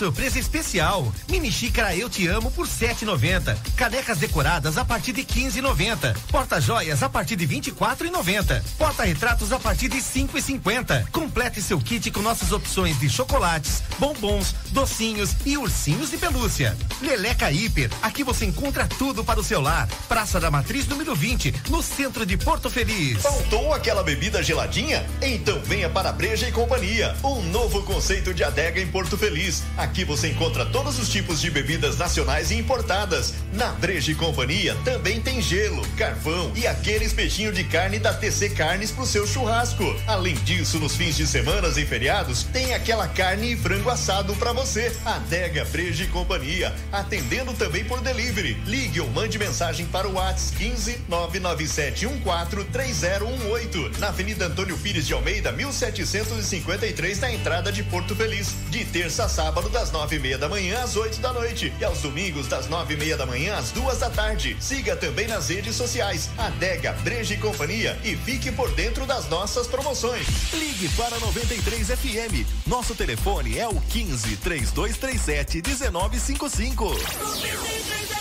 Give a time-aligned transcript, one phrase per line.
[0.00, 1.12] Surpresa especial.
[1.28, 3.54] Mini xícara Eu Te Amo por 7,90.
[3.76, 6.16] Canecas decoradas a partir de 15,90.
[6.30, 8.62] Porta-joias a partir de 24,90.
[8.78, 11.10] Porta-retratos a partir de 5,50.
[11.10, 16.74] Complete seu kit com nossas opções de chocolates, bombons, docinhos e ursinhos de pelúcia.
[17.02, 17.90] Leleca Hiper.
[18.00, 19.86] Aqui você encontra tudo para o seu lar.
[20.08, 23.20] Praça da Matriz número 20, no centro de Porto Feliz.
[23.20, 25.04] Faltou aquela bebida geladinha?
[25.20, 27.14] Então venha para a Breja e Companhia.
[27.22, 29.62] Um novo conceito de adega em Porto Feliz.
[29.76, 33.34] Aqui você encontra todos os tipos de bebidas nacionais e importadas.
[33.52, 38.50] Na Breja e Companhia também tem gelo, carvão e aquele espetinho de carne da TC
[38.50, 39.84] Carnes pro seu churrasco.
[40.06, 44.52] Além disso, nos fins de semanas e feriados, tem aquela carne e frango assado para
[44.52, 44.94] você.
[45.04, 48.54] Adega Breja e Companhia, atendendo também por delivery.
[48.66, 55.06] Ligue ou mande mensagem para o WhatsApp 15 997 14 3018, na Avenida Antônio Pires
[55.06, 58.54] de Almeida, 1753, na entrada de Porto Feliz.
[58.70, 61.72] De terça a sábado, das nove e meia da manhã às 8 da noite.
[61.80, 64.54] E aos domingos, das nove e meia da manhã às duas da tarde.
[64.60, 69.66] Siga também nas redes sociais, Adega, Breja e Companhia e fique por dentro das nossas
[69.66, 70.26] promoções.
[70.52, 72.46] Ligue para 93 FM.
[72.66, 76.84] Nosso telefone é o 15 3237 1955.
[76.84, 78.19] 93 FM.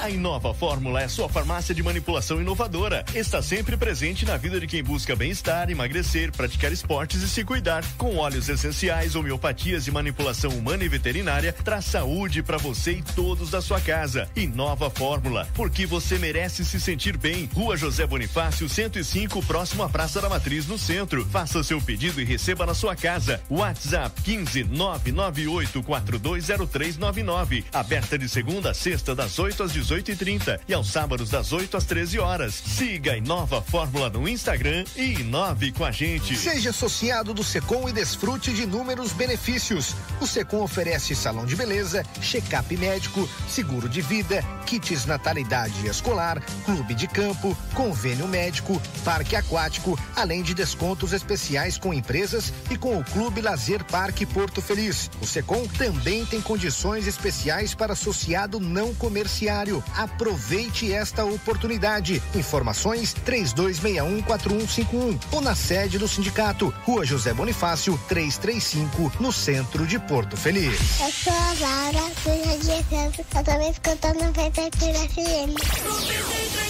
[0.00, 3.04] A Inova Fórmula é sua farmácia de manipulação inovadora.
[3.14, 7.84] Está sempre presente na vida de quem busca bem-estar, emagrecer, praticar esportes e se cuidar.
[7.98, 13.50] Com óleos essenciais, homeopatias e manipulação humana e veterinária, traz saúde para você e todos
[13.50, 14.26] da sua casa.
[14.34, 17.46] Inova Fórmula, porque você merece se sentir bem.
[17.52, 21.26] Rua José Bonifácio, 105, próximo à Praça da Matriz, no centro.
[21.26, 23.42] Faça seu pedido e receba na sua casa.
[23.50, 27.66] WhatsApp 15 998 420399.
[27.70, 31.30] Aberta de segunda a sexta, das 8 às 18 18 e 30 e aos sábados
[31.30, 32.54] das 8 às 13 horas.
[32.54, 36.36] Siga a Inova Fórmula no Instagram e inove com a gente.
[36.36, 39.96] Seja associado do Secom e desfrute de inúmeros benefícios.
[40.20, 46.94] O Secom oferece salão de beleza, check-up médico, seguro de vida, kits natalidade escolar, clube
[46.94, 53.04] de campo, convênio médico, parque aquático, além de descontos especiais com empresas e com o
[53.04, 55.10] Clube Lazer Parque Porto Feliz.
[55.20, 59.79] O Secom também tem condições especiais para associado não comerciário.
[59.96, 62.22] Aproveite esta oportunidade.
[62.34, 70.36] Informações 32614151 ou na sede do sindicato, Rua José Bonifácio, 335, no centro de Porto
[70.36, 70.78] Feliz.
[71.00, 73.24] Eu sou a Laura, filha de Santos.
[73.34, 76.69] Eu também escutando 93 FM.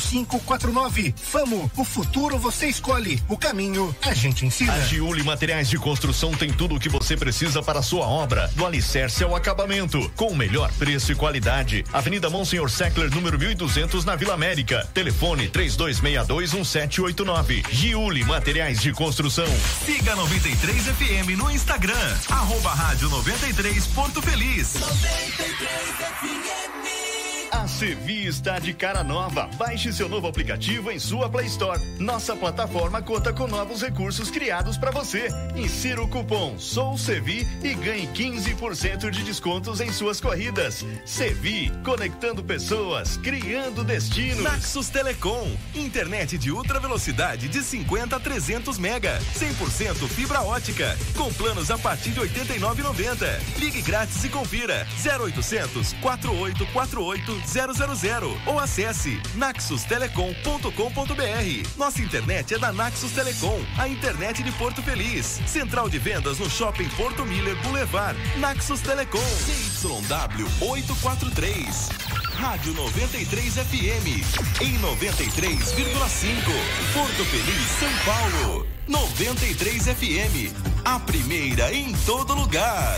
[0.01, 1.13] 3549.
[1.15, 4.73] Famo, o futuro você escolhe, o caminho a gente ensina.
[4.73, 8.49] A Giuli Materiais de Construção tem tudo o que você precisa para a sua obra,
[8.55, 11.83] do alicerce ao acabamento, com o melhor preço e qualidade.
[11.93, 14.87] Avenida Monsenhor Seckler, número 1200, na Vila América.
[14.93, 17.65] Telefone 32621789.
[17.71, 19.47] Giuli Materiais de Construção.
[19.85, 24.75] Siga 93 FM no Instagram, arroba rádio 93 Porto Feliz.
[24.75, 25.69] 93
[26.19, 27.00] FM.
[27.61, 29.47] A Sevi está de cara nova.
[29.55, 31.79] Baixe seu novo aplicativo em sua Play Store.
[31.99, 35.27] Nossa plataforma conta com novos recursos criados para você.
[35.55, 40.83] Insira o cupom Sou Sevi e ganhe 15% de descontos em suas corridas.
[41.05, 44.41] Sevi, conectando pessoas, criando destinos.
[44.41, 51.31] Naxos Telecom, internet de ultra velocidade de 50 a 300 mega, 100% fibra ótica, com
[51.33, 53.39] planos a partir de 89,90.
[53.59, 61.77] Ligue grátis e confira 0800 4848 000 ou acesse naxustelecom.com.br.
[61.77, 65.41] Nossa internet é da Naxus Telecom, a internet de Porto Feliz.
[65.45, 68.17] Central de vendas no Shopping Porto Miller Boulevard.
[68.39, 69.19] Naxus Telecom.
[69.19, 71.89] CYW 843.
[72.35, 74.07] Rádio 93 FM.
[74.61, 75.73] Em 93,5.
[76.93, 78.65] Porto Feliz, São Paulo.
[78.87, 80.53] 93 FM.
[80.85, 82.97] A primeira em todo lugar.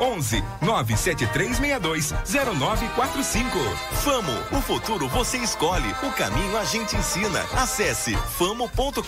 [0.00, 3.58] 11 97362 0945.
[4.02, 7.40] Famo, o futuro você escolhe, o caminho a gente ensina.
[7.54, 9.02] Acesse famo.com.br.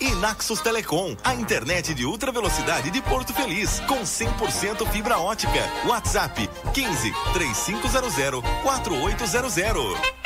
[0.00, 5.60] E Naxos Telecom, a internet de ultra velocidade de Porto Feliz, com 100% fibra ótica.
[5.86, 10.21] WhatsApp 15 3500 4800.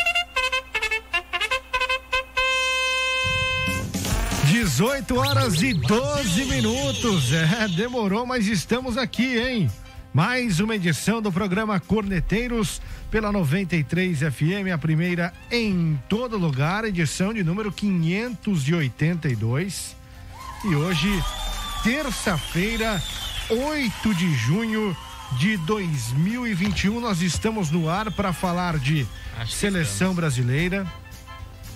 [4.56, 7.30] 18 horas e 12 minutos.
[7.30, 9.70] É, demorou, mas estamos aqui, hein?
[10.14, 12.80] Mais uma edição do programa Corneteiros
[13.10, 19.94] pela 93 FM, a primeira em todo lugar, edição de número 582.
[20.64, 21.22] E hoje,
[21.82, 23.02] terça-feira,
[23.50, 24.96] 8 de junho
[25.38, 29.06] de 2021, nós estamos no ar para falar de
[29.46, 30.90] seleção brasileira,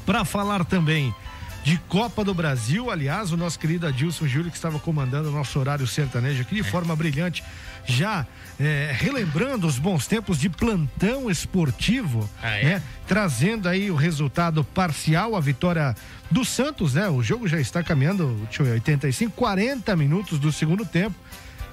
[0.07, 1.15] para falar também
[1.63, 2.91] de Copa do Brasil.
[2.91, 6.63] Aliás, o nosso querido Adilson Júlio, que estava comandando o nosso horário sertanejo aqui de
[6.63, 7.43] forma brilhante,
[7.87, 8.27] já
[8.59, 12.65] é, relembrando os bons tempos de plantão esportivo, Ah, é?
[12.65, 12.83] né?
[13.07, 15.95] Trazendo aí o resultado parcial, a vitória
[16.31, 17.09] do Santos, né?
[17.09, 21.15] O jogo já está caminhando, deixa eu ver, 85, 40 minutos do segundo tempo.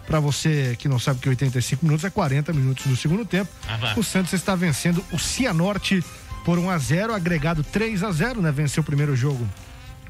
[0.05, 3.51] Para você que não sabe que 85 minutos é 40 minutos do segundo tempo.
[3.67, 6.01] Ah, o Santos está vencendo o Cianorte
[6.45, 8.49] por 1 a 0 agregado 3 a 0 né?
[8.51, 9.45] Venceu o primeiro jogo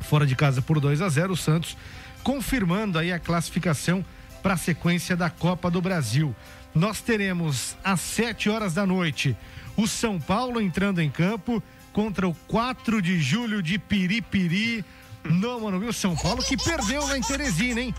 [0.07, 1.77] fora de casa por 2 a 0 o Santos
[2.23, 4.03] confirmando aí a classificação
[4.41, 6.35] para a sequência da Copa do Brasil.
[6.75, 9.35] Nós teremos às 7 horas da noite
[9.75, 11.61] o São Paulo entrando em campo
[11.93, 14.83] contra o 4 de julho de Piripiri.
[15.23, 17.93] No Morumbi, o São Paulo que perdeu lá em Teresina, hein?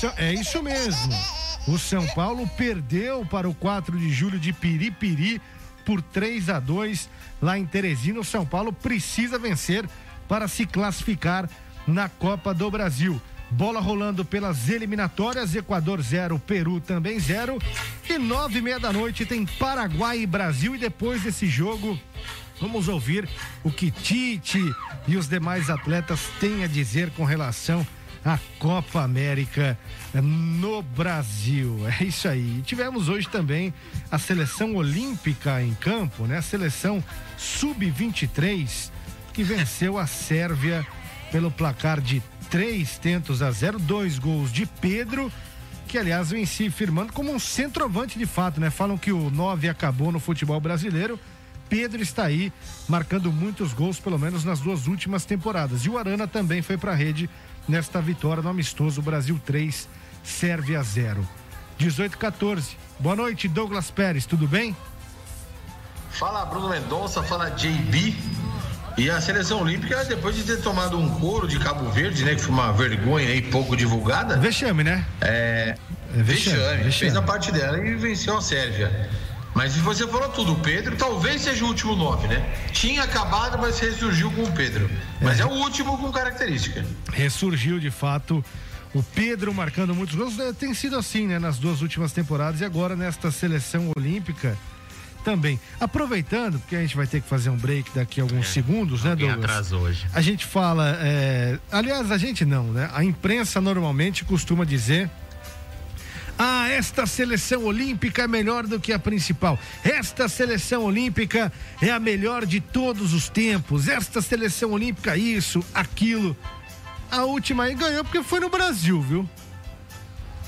[0.00, 1.12] São- É isso mesmo.
[1.68, 5.40] O São Paulo perdeu para o 4 de julho de Piripiri
[5.84, 7.08] por 3 a 2
[7.40, 8.20] lá em Teresina.
[8.20, 9.84] O São Paulo precisa vencer
[10.28, 11.48] para se classificar
[11.86, 13.20] na Copa do Brasil.
[13.50, 17.58] Bola rolando pelas eliminatórias, Equador 0, Peru também 0.
[18.08, 20.74] E nove e meia da noite tem Paraguai e Brasil.
[20.74, 21.98] E depois desse jogo,
[22.60, 23.28] vamos ouvir
[23.62, 24.60] o que Tite
[25.06, 27.86] e os demais atletas têm a dizer com relação
[28.24, 29.78] à Copa América
[30.14, 31.80] no Brasil.
[32.00, 32.62] É isso aí.
[32.62, 33.72] Tivemos hoje também
[34.10, 36.38] a seleção olímpica em campo, né?
[36.38, 37.04] A seleção
[37.36, 38.90] sub-23
[39.34, 40.86] que venceu a Sérvia
[41.32, 45.30] pelo placar de três tentos a zero, dois gols de Pedro,
[45.88, 48.70] que aliás vem se firmando como um centroavante de fato, né?
[48.70, 51.18] Falam que o 9 acabou no futebol brasileiro.
[51.68, 52.52] Pedro está aí
[52.88, 55.84] marcando muitos gols, pelo menos nas duas últimas temporadas.
[55.84, 57.28] E o Arana também foi para a rede
[57.66, 59.88] nesta vitória no amistoso Brasil 3,
[60.22, 61.28] Sérvia 0.
[61.76, 62.76] 18 14.
[63.00, 64.76] Boa noite, Douglas Pérez, tudo bem?
[66.10, 68.14] Fala Bruno Mendonça, fala JB.
[68.96, 72.34] E a seleção olímpica, depois de ter tomado um couro de Cabo Verde, né?
[72.34, 74.36] Que foi uma vergonha aí pouco divulgada.
[74.36, 75.04] Vexame, né?
[75.20, 75.74] É.
[76.16, 76.92] É vexame, vexame.
[76.92, 79.10] Fez a parte dela e venceu a Sérvia.
[79.52, 82.44] Mas se você falou tudo, o Pedro talvez seja o último nove, né?
[82.72, 84.88] Tinha acabado, mas ressurgiu com o Pedro.
[85.20, 86.84] Mas é, o último com característica.
[87.12, 88.44] ressurgiu de fato
[88.92, 90.38] o Pedro marcando muitos gols.
[90.38, 94.56] É, Tem sido assim, né, nas duas últimas temporadas e agora nesta seleção olímpica
[95.24, 95.58] também.
[95.80, 99.16] Aproveitando, porque a gente vai ter que fazer um break daqui a alguns segundos, né,
[99.16, 99.44] Douglas?
[99.44, 100.06] atrasou hoje.
[100.12, 102.90] A gente fala, é, aliás, a gente não, né?
[102.92, 105.10] A imprensa normalmente costuma dizer
[106.38, 109.58] ah, esta seleção olímpica é melhor do que a principal.
[109.84, 113.88] Esta seleção olímpica é a melhor de todos os tempos.
[113.88, 116.36] Esta seleção olímpica, isso, aquilo.
[117.10, 119.28] A última aí ganhou porque foi no Brasil, viu?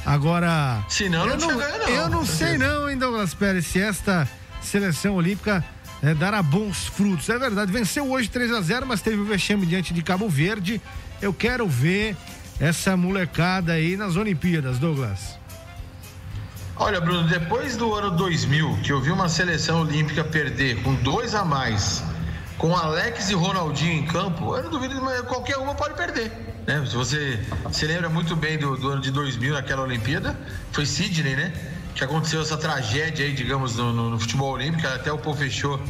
[0.04, 0.84] Agora.
[0.88, 1.88] Se não, não eu tinha não, ganho, não.
[1.88, 4.28] eu não sei, não, hein, Douglas Pérez, se esta
[4.66, 5.64] seleção olímpica
[6.02, 7.28] é, dará bons frutos.
[7.28, 10.80] É verdade, venceu hoje 3 a 0 mas teve o vexame diante de Cabo Verde.
[11.22, 12.16] Eu quero ver
[12.60, 15.38] essa molecada aí nas Olimpíadas, Douglas.
[16.78, 21.34] Olha, Bruno, depois do ano 2000, que eu vi uma seleção olímpica perder com dois
[21.34, 22.04] a mais,
[22.58, 26.30] com Alex e Ronaldinho em campo, eu não duvido que qualquer uma pode perder.
[26.66, 26.84] Né?
[26.86, 27.40] Se você
[27.72, 30.38] se lembra muito bem do, do ano de 2000, naquela Olimpíada,
[30.72, 31.52] foi Sydney, né?
[31.96, 35.80] Que aconteceu essa tragédia aí, digamos, no, no- no futebol olímpico, até o Paul fechou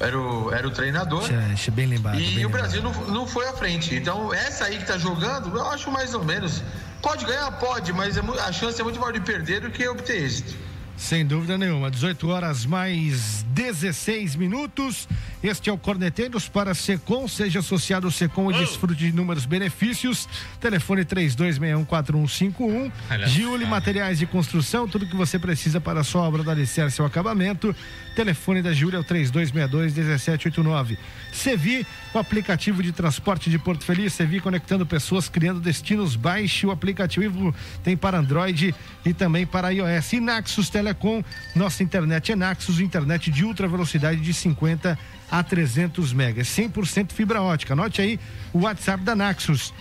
[0.00, 1.22] era o, era o treinador.
[1.28, 2.18] Deixa bem lembrado.
[2.18, 2.52] E bem o lembrado.
[2.62, 3.94] Brasil não, não foi à frente.
[3.94, 6.62] Então, essa aí que tá jogando, eu acho mais ou menos.
[7.00, 7.50] Pode ganhar?
[7.52, 10.54] Pode, mas é a chance é muito maior de perder do que obter êxito.
[10.96, 11.90] Sem dúvida nenhuma.
[11.90, 15.08] 18 horas mais 16 minutos.
[15.42, 17.26] Este é o Corneteiros para Secom.
[17.28, 20.28] Seja associado ao Secom e desfrute de inúmeros benefícios.
[20.60, 22.92] Telefone 32614151.
[23.26, 24.88] Giuli Materiais de Construção.
[24.88, 27.76] Tudo que você precisa para a sua obra do alicerce ao acabamento.
[28.14, 30.96] Telefone da Júlia é o 3262-1789.
[31.32, 34.12] Sevi, o aplicativo de transporte de Porto Feliz.
[34.12, 36.16] Sevi conectando pessoas, criando destinos.
[36.16, 37.54] Baixe o aplicativo.
[37.82, 40.12] Tem para Android e também para iOS.
[40.12, 41.22] E Naxos Telecom,
[41.54, 44.98] nossa internet é Naxos, internet de ultra velocidade de 50
[45.30, 47.72] a 300 megas, 100% fibra ótica.
[47.72, 48.20] Anote aí
[48.52, 49.74] o WhatsApp da Naxos,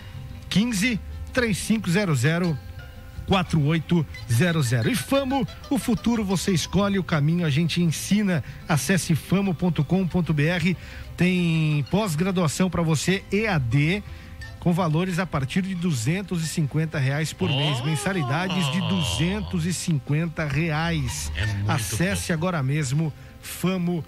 [0.50, 1.00] 15
[1.32, 2.73] 3500
[3.28, 4.72] 4800.
[4.86, 8.44] E Famo, o futuro você escolhe, o caminho a gente ensina.
[8.68, 10.76] Acesse famo.com.br.
[11.16, 14.04] Tem pós-graduação para você EAD
[14.64, 21.30] com valores a partir de 250 reais por mês, mensalidades de 250 reais.
[21.68, 23.12] Acesse agora mesmo
[23.42, 24.04] famo.com.br.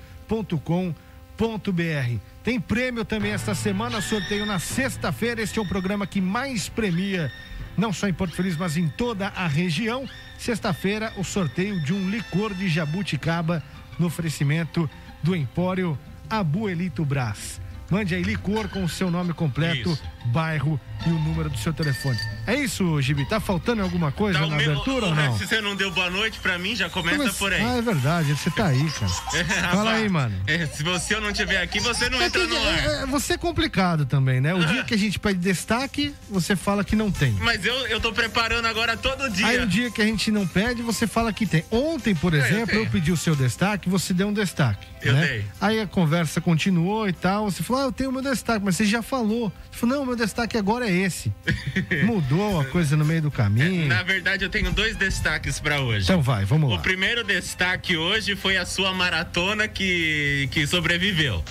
[2.41, 5.41] Tem prêmio também esta semana, sorteio na sexta-feira.
[5.41, 7.29] Este é o programa que mais premia,
[7.77, 10.07] não só em Porto Feliz, mas em toda a região.
[10.37, 13.63] Sexta-feira, o sorteio de um licor de jabuticaba
[13.97, 14.89] no oferecimento
[15.23, 15.97] do Empório
[16.29, 17.59] Abuelito Brás.
[17.89, 22.17] Mande aí licor com o seu nome completo, bairro e o número do seu telefone.
[22.47, 23.25] É isso, Gibi?
[23.27, 25.37] Tá faltando alguma coisa Tá na meu- abertura ou não?
[25.37, 27.61] Se você não deu boa noite pra mim, já começa Mas- por aí.
[27.61, 29.11] Ah, é verdade, você tá aí, cara.
[29.71, 30.35] Fala aí, mano.
[30.47, 32.77] É, se você eu não estiver aqui, você não É entra que- no ar.
[32.79, 34.53] é- é- você é complicado também, né?
[34.53, 37.31] O dia que a gente pede destaque, você fala que não tem.
[37.33, 39.45] Mas eu, eu tô preparando agora todo dia.
[39.47, 41.63] Aí o dia que a gente não pede, você fala que tem.
[41.71, 42.91] Ontem, por É, eu exemplo, eu, tenho.
[42.91, 44.85] pedi o seu destaque, você deu um destaque.
[45.01, 45.27] Eu né?
[45.27, 45.45] dei.
[45.61, 47.49] Aí a conversa continuou e tal.
[47.51, 49.51] Você falou, ah, eu tenho o meu destaque, mas você já falou.
[49.71, 51.33] Você falou, não, meu destaque agora é esse.
[52.05, 53.87] Mudou a coisa no meio do caminho.
[53.87, 56.03] Na verdade, eu tenho dois destaques pra hoje.
[56.05, 56.77] Então vai, vamos lá.
[56.77, 61.43] O primeiro destaque hoje foi a sua maratona que, que sobreviveu.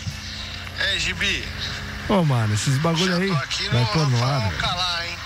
[0.78, 1.44] É, Gibi,
[2.08, 4.42] Ô, mano, esses bagulho aí vai pôr no ar.
[5.06, 5.16] hein?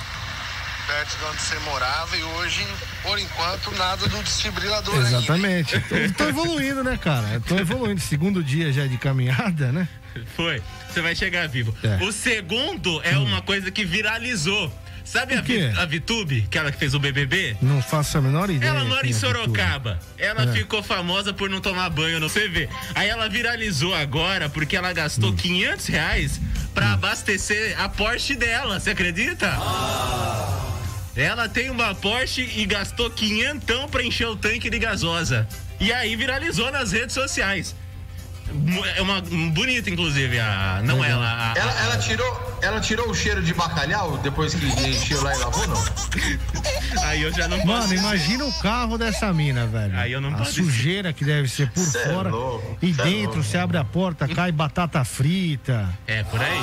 [0.87, 2.67] Perto de onde você morava e hoje,
[3.03, 5.19] por enquanto, nada do desfibrilador ainda.
[5.19, 5.81] Exatamente.
[5.81, 7.41] Tô, tô evoluindo, né, cara?
[7.47, 8.01] Tô evoluindo.
[8.01, 9.87] Segundo dia já de caminhada, né?
[10.35, 10.63] Foi.
[10.89, 11.75] Você vai chegar vivo.
[11.83, 12.03] É.
[12.05, 14.73] O segundo é uma coisa que viralizou.
[15.05, 15.41] Sabe a?
[15.41, 17.57] Vi- a Vitube, aquela que fez o BBB?
[17.63, 18.69] Não faço a menor ideia.
[18.69, 19.99] Ela mora em é que Sorocaba.
[20.19, 20.53] Ela É.
[20.53, 22.69] ficou famosa por não tomar banho no CV.
[22.95, 24.95] Aí ela viralizou agora porque ela Hum.
[24.95, 26.39] gastou 500 reais
[26.75, 28.79] pra abastecer a Porsche dela.
[28.79, 29.47] Você acredita?
[31.17, 35.49] Ela tem uma Porsche e gastou quinhentão pra encher o tanque de gasosa.
[35.81, 37.75] E aí viralizou nas redes sociais.
[38.97, 40.81] É uma bonita, inclusive, a.
[40.85, 41.25] Não ela.
[41.27, 45.35] a- a- Ela, ela tirou, ela tirou o cheiro de bacalhau depois que encheu lá
[45.35, 45.85] e lavou, não?
[47.05, 47.67] Aí eu já não posso.
[47.89, 49.97] Mano, imagina o carro dessa mina, velho.
[49.99, 52.31] Aí eu não A posso sujeira que deve ser por Cê é fora.
[52.31, 53.43] louco, e é dentro louco.
[53.45, 55.89] você abre a porta, cai batata frita.
[56.07, 56.59] É, por aí.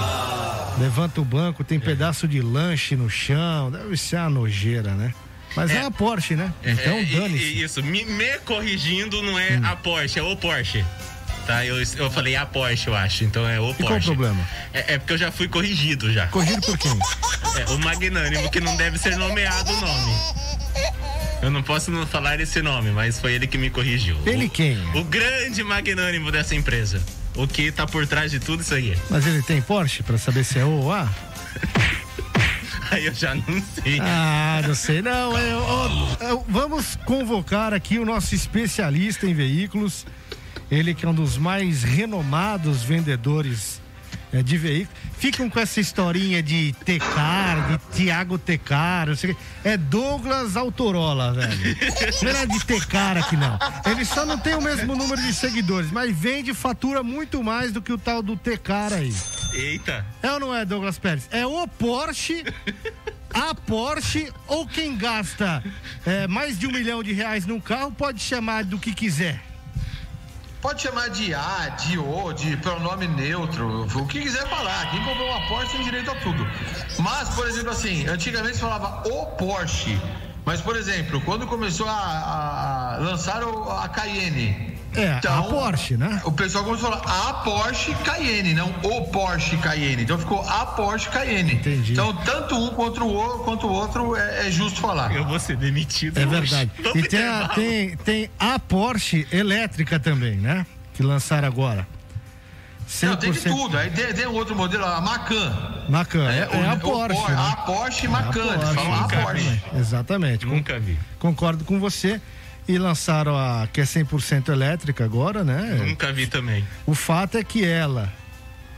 [0.79, 3.71] Levanta o banco, tem pedaço de lanche no chão.
[3.71, 5.13] Deve ser uma nojeira, né?
[5.55, 6.51] Mas é, a Porsche, né?
[6.61, 7.43] Então É, dane-se.
[7.45, 9.61] e Isso, me, me corrigindo não é Hum.
[9.63, 10.83] a Porsche, é o Porsche.
[11.45, 13.83] Tá, eu, eu falei a Porsche, eu acho, então é o Porsche.
[13.83, 14.47] qual o problema?
[14.73, 16.27] É, é porque eu já fui corrigido já.
[16.27, 16.91] Corrido por quem?
[16.91, 20.15] É, o magnânimo que não deve ser nomeado o nome.
[21.41, 24.17] Eu não posso não falar esse nome, mas foi ele que me corrigiu.
[24.25, 24.77] Ele o, quem?
[24.95, 26.99] O grande magnânimo dessa empresa.
[27.35, 28.97] O que tá por trás de tudo isso aí.
[29.09, 31.07] Mas ele tem Porsche pra saber se é O ou A?
[32.91, 33.99] Aí eu já não sei.
[33.99, 35.01] Ah, não sei.
[35.01, 35.87] Não, é, ó,
[36.19, 40.05] é, vamos convocar aqui o nosso especialista em veículos.
[40.69, 43.81] Ele que é um dos mais renomados vendedores
[44.35, 45.01] é, de veículos.
[45.17, 49.41] Ficam com essa historinha de Tecar, de Tiago Tecar, não sei o quê.
[49.63, 51.77] É Douglas Autorola, velho.
[52.21, 53.57] Não é de Tecar aqui, não.
[53.89, 57.71] Ele só não tem o mesmo número de seguidores, mas vende e fatura muito mais
[57.71, 59.13] do que o tal do Tecar aí.
[59.53, 60.05] Eita.
[60.21, 61.27] É ou não é, Douglas Pérez?
[61.31, 62.43] É o Porsche,
[63.33, 65.63] a Porsche, ou quem gasta
[66.05, 69.54] é, mais de um milhão de reais num carro pode chamar do que quiser.
[70.65, 74.89] Pode chamar de A, de O, de pronome neutro, o que quiser falar.
[74.89, 76.43] Quem comprou uma Porsche tem direito a tudo.
[76.97, 79.95] Mas, por exemplo, assim, antigamente se falava o Porsche.
[80.43, 84.74] Mas, por exemplo, quando começou a, a- a lançar a Cayenne.
[84.97, 86.21] É, a Porsche, né?
[86.23, 90.03] O pessoal começou a falar a Porsche Cayenne, não o Porsche Cayenne.
[90.03, 91.53] Então ficou a Porsche Cayenne.
[91.55, 91.93] Entendi.
[91.93, 95.13] Então, tanto um quanto o outro, quanto o outro é, é justo falar.
[95.15, 96.17] Eu vou ser demitido.
[96.17, 96.29] É hoje.
[96.39, 96.71] verdade.
[96.81, 100.65] Vamos E tem a, tem, tem a Porsche elétrica também, né?
[100.93, 101.87] Que lançaram agora.
[103.01, 103.75] Não, tem de tudo.
[103.77, 105.57] Aí tem, tem um outro modelo, a Macan.
[105.89, 106.29] Macan.
[106.31, 107.19] É, o- é a Porsche.
[107.19, 107.37] Por- né?
[107.51, 108.31] A Porsche É a Macan.
[108.57, 109.61] Porsche, falam a Porsche.
[109.73, 109.79] vi.
[109.79, 110.45] Exatamente.
[110.45, 110.97] Nunca vi.
[111.17, 112.21] Concordo com você.
[112.67, 115.83] E lançaram a que é 100% elétrica agora, né?
[115.85, 116.65] Nunca vi também.
[116.85, 118.11] O fato é que ela,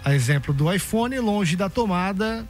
[0.04, 2.46] a exemplo do iPhone, longe da tomada,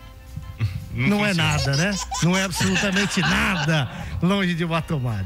[0.91, 1.91] não, é nada, né?
[2.24, 5.25] Não é absolutamente nada longe de uma tomada.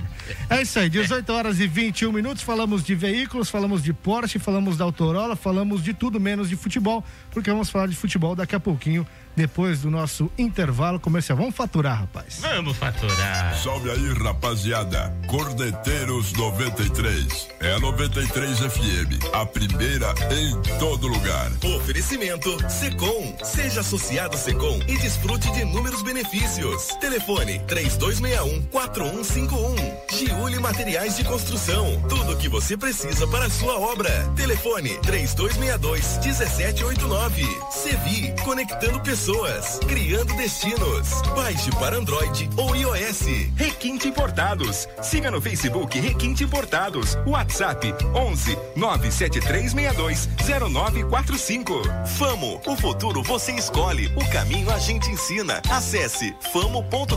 [0.50, 2.44] É isso aí, 18 horas e 21 minutos.
[2.44, 7.03] Falamos de veículos, falamos de Porsche, falamos da Autorola, falamos de tudo menos de futebol,
[7.32, 11.38] porque vamos falar de futebol daqui a pouquinho depois do nosso intervalo comercial.
[11.38, 12.40] Vamos faturar, rapaz.
[12.42, 13.56] Vamos faturar.
[13.56, 15.16] Salve aí, rapaziada.
[15.28, 17.48] Cordeteiros 93.
[17.62, 19.34] É a 93 FM.
[19.34, 21.52] A primeira em todo lugar.
[21.78, 23.38] Oferecimento Secom.
[23.44, 26.88] Seja associado Secom e desfrute de inúmeros benefícios.
[27.00, 30.18] Telefone 3261 4151.
[30.18, 32.02] Giuli Materiais de Construção.
[32.10, 34.12] Tudo o que você precisa para a sua obra.
[34.36, 37.21] Telefone 3262 1789.
[37.70, 41.22] Sevi, conectando pessoas, criando destinos.
[41.36, 43.22] Baixe para Android ou iOS.
[43.56, 44.88] Requinte Importados.
[45.04, 47.16] Siga no Facebook Requinte Importados.
[47.28, 50.30] WhatsApp 11 97362
[50.72, 51.82] 0945.
[52.18, 55.62] Famo, o futuro você escolhe, o caminho a gente ensina.
[55.70, 57.12] Acesse famo.com.br.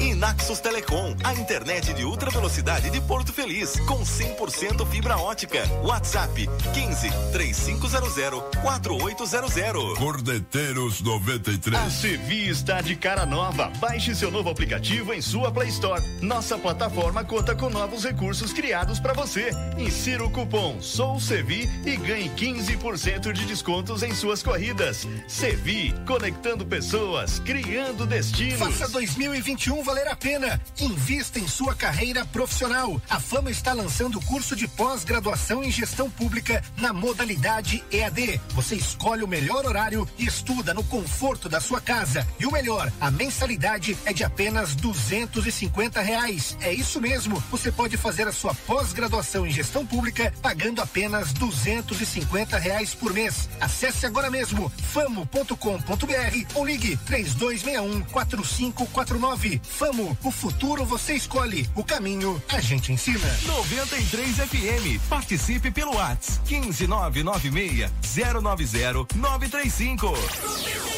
[0.00, 5.62] E Naxos Telecom, a internet de ultra velocidade de Porto Feliz, com 100% fibra ótica.
[5.82, 9.98] WhatsApp 15 3500 4800.
[9.98, 11.80] Cordeteiros 93.
[11.80, 13.70] A Sevi está de cara nova.
[13.78, 16.02] Baixe seu novo aplicativo em sua Play Store.
[16.20, 19.50] Nossa plataforma conta com novos recursos criados para você.
[19.76, 25.06] Insira o cupom Sou Sevi e ganhe 15% de descontos em suas corridas.
[25.26, 28.58] Sevi, conectando pessoas, criando destinos.
[28.58, 30.60] Faça 2021 valer a pena.
[30.80, 33.00] Invista em sua carreira profissional.
[33.08, 38.37] A Fama está lançando o curso de pós-graduação em gestão pública na modalidade EAD.
[38.54, 42.26] Você escolhe o melhor horário e estuda no conforto da sua casa.
[42.40, 46.56] E o melhor, a mensalidade é de apenas duzentos e cinquenta reais.
[46.60, 47.42] É isso mesmo.
[47.50, 52.94] Você pode fazer a sua pós-graduação em gestão pública pagando apenas duzentos e cinquenta reais
[52.94, 53.48] por mês.
[53.60, 59.60] Acesse agora mesmo famo.com.br ou ligue três dois um quatro cinco quatro nove.
[59.62, 61.68] Famo, o futuro você escolhe.
[61.74, 63.28] O caminho a gente ensina.
[63.46, 65.08] 93 FM.
[65.08, 67.90] Participe pelo WhatsApp 15996
[68.32, 70.97] 090 935.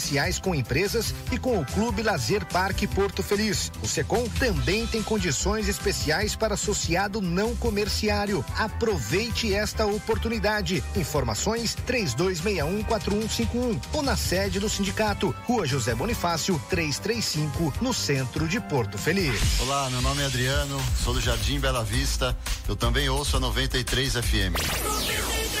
[0.41, 3.71] com empresas e com o Clube Lazer Parque Porto Feliz.
[3.83, 8.43] O Secom também tem condições especiais para associado não comerciário.
[8.57, 10.83] Aproveite esta oportunidade.
[10.95, 18.97] Informações 32614151 ou na sede do sindicato, Rua José Bonifácio, 335, no centro de Porto
[18.97, 19.39] Feliz.
[19.61, 22.35] Olá, meu nome é Adriano, sou do Jardim Bela Vista.
[22.67, 25.60] Eu também ouço a 93 FM.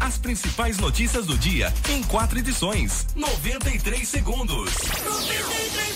[0.00, 3.06] As principais notícias do dia em quatro edições.
[3.14, 4.72] 93 segundos.
[4.74, 5.94] 93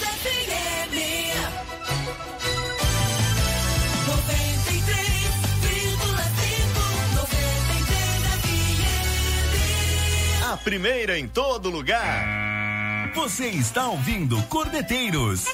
[10.51, 13.13] A primeira em todo lugar.
[13.15, 15.45] Você está ouvindo Cordeteiros.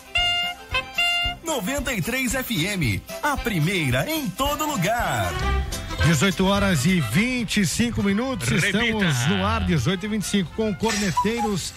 [1.43, 5.33] 93 FM, a primeira em todo lugar.
[6.03, 8.49] 18 horas e 25 minutos.
[8.49, 8.67] Repita.
[8.79, 11.73] Estamos no ar, 18 e 25, com Corneteiros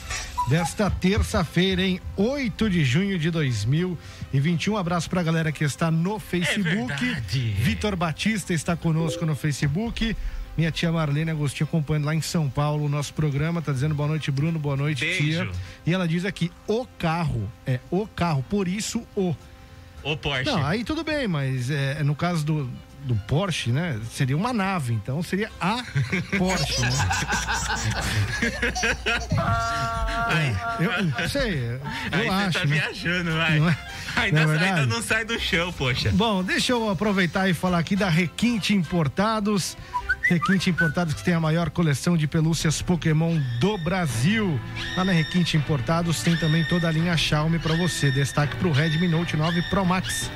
[0.50, 4.74] desta terça-feira, em 8 de junho de 2021.
[4.74, 7.06] Um abraço pra galera que está no Facebook.
[7.06, 7.40] verdade.
[7.60, 10.16] Vitor Batista está conosco no Facebook.
[10.58, 13.62] Minha tia Marlene Agostinho acompanhando lá em São Paulo o nosso programa.
[13.62, 14.58] Tá dizendo boa noite, Bruno.
[14.58, 15.22] Boa noite, Beijo.
[15.22, 15.50] tia.
[15.86, 17.50] E ela diz aqui: o carro.
[17.66, 19.36] É o carro, por isso o.
[20.04, 20.46] O Porsche.
[20.46, 22.70] Não, aí tudo bem, mas é, no caso do,
[23.08, 24.00] do Porsche, né?
[24.12, 25.84] Seria uma nave, então seria a
[26.38, 26.90] Porsche, né?
[30.30, 32.60] É, eu não sei, eu Aí você acho.
[32.60, 32.76] tá né?
[32.76, 33.60] viajando, vai.
[33.60, 33.78] Não é?
[34.16, 36.12] ainda, Não é ainda não sai do chão, poxa.
[36.14, 39.78] Bom, deixa eu aproveitar e falar aqui da Requinte Importados.
[40.30, 44.60] Requinte Importados que tem a maior coleção de pelúcias Pokémon do Brasil.
[44.98, 48.12] Lá na Requinte Importados tem também toda a linha Xiaomi para você.
[48.12, 50.30] Destaque para o Redmi Note 9 Pro Max.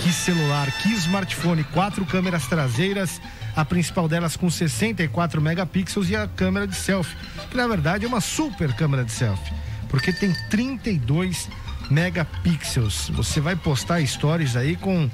[0.00, 3.20] Que celular, que smartphone, quatro câmeras traseiras,
[3.56, 7.16] a principal delas com 64 megapixels e a câmera de selfie,
[7.50, 9.52] que na verdade é uma super câmera de selfie,
[9.88, 11.48] porque tem 32
[11.90, 13.10] megapixels.
[13.10, 15.10] Você vai postar stories aí com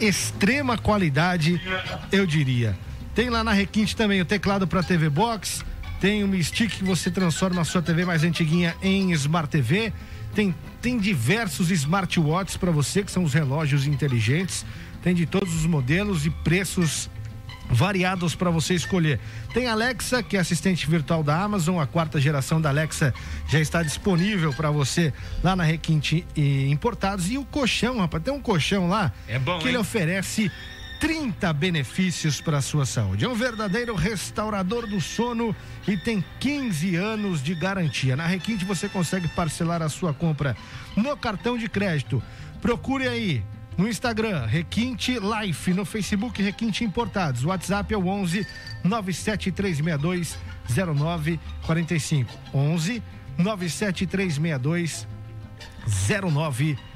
[0.00, 1.60] extrema qualidade,
[2.10, 2.76] eu diria.
[3.14, 5.64] Tem lá na Requinte também o teclado para TV Box,
[6.00, 9.92] tem um stick que você transforma a sua TV mais antiguinha em Smart TV,
[10.34, 14.66] tem, tem diversos smartwatches para você, que são os relógios inteligentes,
[15.02, 17.08] tem de todos os modelos e preços
[17.70, 19.18] variados para você escolher.
[19.54, 23.14] Tem Alexa, que é assistente virtual da Amazon, a quarta geração da Alexa
[23.48, 25.10] já está disponível para você
[25.42, 27.30] lá na Requinte e Importados.
[27.30, 29.80] E o colchão, rapaz, tem um colchão lá É bom, que ele hein?
[29.80, 30.52] oferece
[31.00, 33.24] 30 benefícios para a sua saúde.
[33.24, 35.54] É um verdadeiro restaurador do sono
[35.86, 38.16] e tem 15 anos de garantia.
[38.16, 40.56] Na Requinte você consegue parcelar a sua compra
[40.96, 42.22] no cartão de crédito.
[42.60, 43.44] Procure aí
[43.76, 47.44] no Instagram, Requinte Life, no Facebook, Requinte Importados.
[47.44, 48.46] O WhatsApp é o 11
[48.84, 52.32] 97362 0945.
[52.54, 53.02] 11
[53.36, 55.06] 97362
[56.08, 56.93] 0945.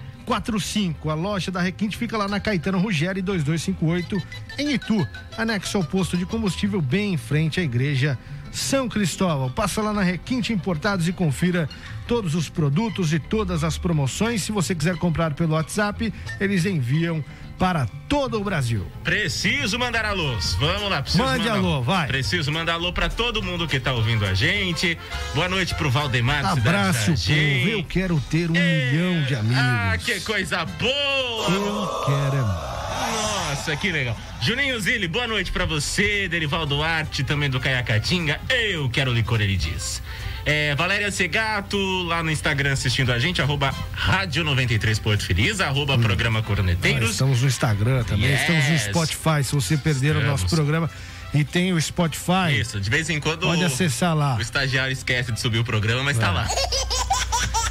[1.09, 4.23] A loja da Requinte fica lá na Caetano Ruggeri 2258,
[4.59, 5.07] em Itu,
[5.39, 8.19] anexo ao posto de combustível, bem em frente à igreja
[8.53, 9.51] São Cristóvão.
[9.51, 11.69] Passa lá na Requinte Importados e confira
[12.07, 14.43] todos os produtos e todas as promoções.
[14.43, 17.25] Se você quiser comprar pelo WhatsApp, eles enviam
[17.59, 18.87] para todo o Brasil.
[19.03, 20.57] Preciso mandar alôs.
[20.61, 22.07] Vamos lá, preciso Mande mandar alô, vai.
[22.07, 24.97] Preciso mandar alô pra todo mundo que tá ouvindo a gente.
[25.35, 27.65] Boa noite pro Valdemar, Abraço, da gente.
[27.65, 27.71] povo.
[27.71, 29.59] Eu quero ter um milhão de amigos.
[29.59, 31.51] Ah, que coisa boa!
[31.51, 34.17] Eu quero é Nossa, que legal.
[34.41, 36.29] Juninho Zilli, boa noite pra você.
[36.29, 38.41] Derival Duarte, também do Caiacatinga.
[38.49, 40.01] Eu quero licor, ele diz.
[40.45, 45.99] É, Valéria Segato, lá no Instagram assistindo a gente, arroba Rádio 93 Porto Feliz, arroba
[45.99, 47.11] Programa Nós Corneteiros.
[47.11, 48.41] estamos no Instagram também, Yes.
[48.41, 49.45] estamos no Spotify.
[49.45, 50.91] Se você perder o nosso programa
[51.35, 54.37] e tem o Spotify, Isso, de vez em quando pode acessar lá.
[54.37, 56.31] o estagiário esquece de subir o programa, mas tá É.
[56.31, 56.49] lá.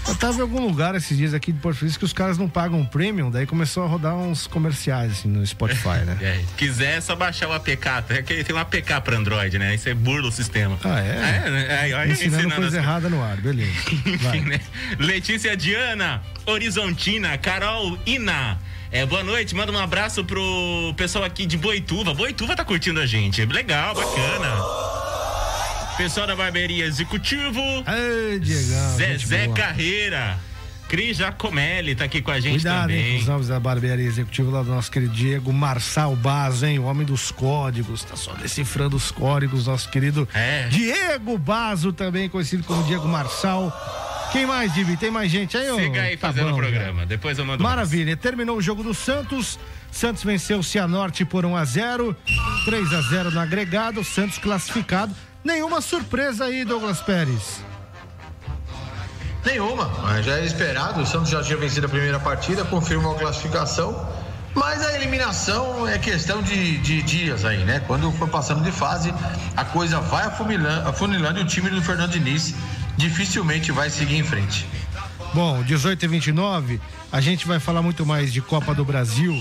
[0.08, 2.48] Eu tava em algum lugar esses dias aqui de Porto Feliz que os caras não
[2.48, 6.18] pagam premium, daí começou a rodar uns comerciais assim no Spotify, né?
[6.28, 9.70] É, quiser é só baixar o APK, até que tem um APK pra Android, né?
[9.72, 10.78] Aí você burla o sistema.
[10.84, 11.10] Ah, é?
[11.46, 11.80] É, né?
[11.82, 13.72] Aí, olha, Ensinando ensinando coisa as- errada no ar, beleza.
[14.06, 14.60] Enfim, né?
[14.98, 18.60] Letícia Diana, Horizontina, Carol Ina.
[18.90, 20.42] É, boa noite, manda um abraço pro
[20.96, 22.14] pessoal aqui de Boituva.
[22.14, 23.44] Boituva tá curtindo a gente.
[23.46, 24.48] Legal, bacana.
[25.98, 27.60] Pessoal da barbearia executivo.
[27.60, 28.98] Ei, Diegão.
[28.98, 29.48] gente Zezé.
[29.50, 30.38] Carreira.
[30.88, 33.18] Cris Jacomelli tá aqui com a gente Cuidado, também.
[33.18, 36.80] os nomes da barbearia executiva lá do nosso querido Diego Marçal Bazo, hein?
[36.80, 40.68] O homem dos códigos, tá só decifrando os códigos, nosso querido É.
[40.70, 43.70] Diego Bazo, também conhecido como Diego Marçal.
[44.32, 44.96] Quem mais, Divi?
[44.96, 45.70] Tem mais gente aí?
[45.72, 45.76] ô?
[45.78, 47.06] Siga aí Tá fazendo o programa.
[47.06, 47.76] Depois eu mando mais.
[47.76, 48.16] Maravilha.
[48.16, 49.60] Terminou o jogo do Santos.
[49.92, 52.16] Santos venceu o Cianorte por 1 a 0
[52.64, 54.04] 3 a 0 no agregado.
[54.06, 55.14] Santos classificado.
[55.48, 57.64] Nenhuma surpresa aí, Douglas Pérez.
[59.46, 61.00] Nenhuma, mas já era esperado.
[61.00, 63.96] O Santos já tinha vencido a primeira partida, confirmou a classificação.
[64.54, 67.82] Mas a eliminação é questão de, de dias aí, né?
[67.88, 69.14] Quando for passando de fase,
[69.56, 72.54] a coisa vai afunilando, afunilando e o time do Fernando Diniz
[72.98, 74.68] dificilmente vai seguir em frente.
[75.34, 79.34] Bom, 18 e 29, a gente vai falar muito mais de Copa do Brasil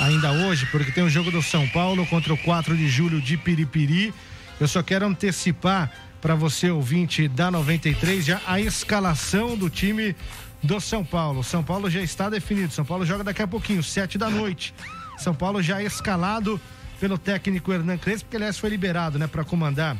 [0.00, 3.36] ainda hoje, porque tem o jogo do São Paulo contra o 4 de julho de
[3.36, 4.12] Piripiri.
[4.60, 5.90] Eu só quero antecipar
[6.20, 10.14] para você, ouvinte da 93, já a escalação do time
[10.62, 11.42] do São Paulo.
[11.42, 12.72] São Paulo já está definido.
[12.72, 14.72] São Paulo joga daqui a pouquinho, 7 da noite.
[15.18, 16.60] São Paulo já escalado
[17.00, 19.96] pelo técnico Hernan Crespo, que aliás foi liberado, né, para comandar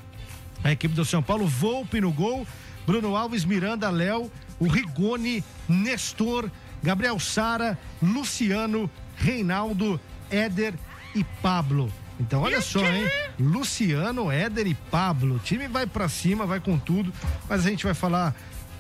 [0.63, 1.47] a equipe do São Paulo.
[1.47, 2.47] Volpe no gol,
[2.87, 6.49] Bruno Alves, Miranda, Léo, o Rigoni, Nestor,
[6.83, 10.75] Gabriel Sara, Luciano, Reinaldo, Éder
[11.15, 11.93] e Pablo.
[12.19, 13.11] Então olha só, hein?
[13.39, 15.37] Luciano, Éder e Pablo.
[15.37, 17.13] O time vai pra cima, vai com tudo,
[17.49, 18.35] mas a gente vai falar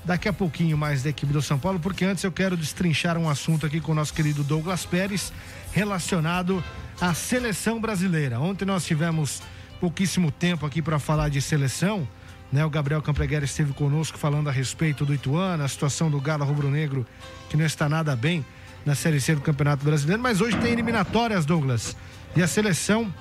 [0.04, 3.28] daqui a pouquinho mais da equipe do São Paulo, porque antes eu quero destrinchar um
[3.28, 5.32] assunto aqui com o nosso querido Douglas Pérez
[5.72, 6.62] relacionado
[7.00, 8.38] à seleção brasileira.
[8.38, 9.42] Ontem nós tivemos
[9.80, 12.06] pouquíssimo tempo aqui para falar de seleção,
[12.52, 12.64] né?
[12.64, 17.06] O Gabriel Campreguera esteve conosco falando a respeito do Ituano, a situação do Galo Rubro-Negro,
[17.48, 18.44] que não está nada bem
[18.84, 21.96] na Série C do Campeonato Brasileiro, mas hoje tem eliminatórias, Douglas,
[22.36, 23.12] e a seleção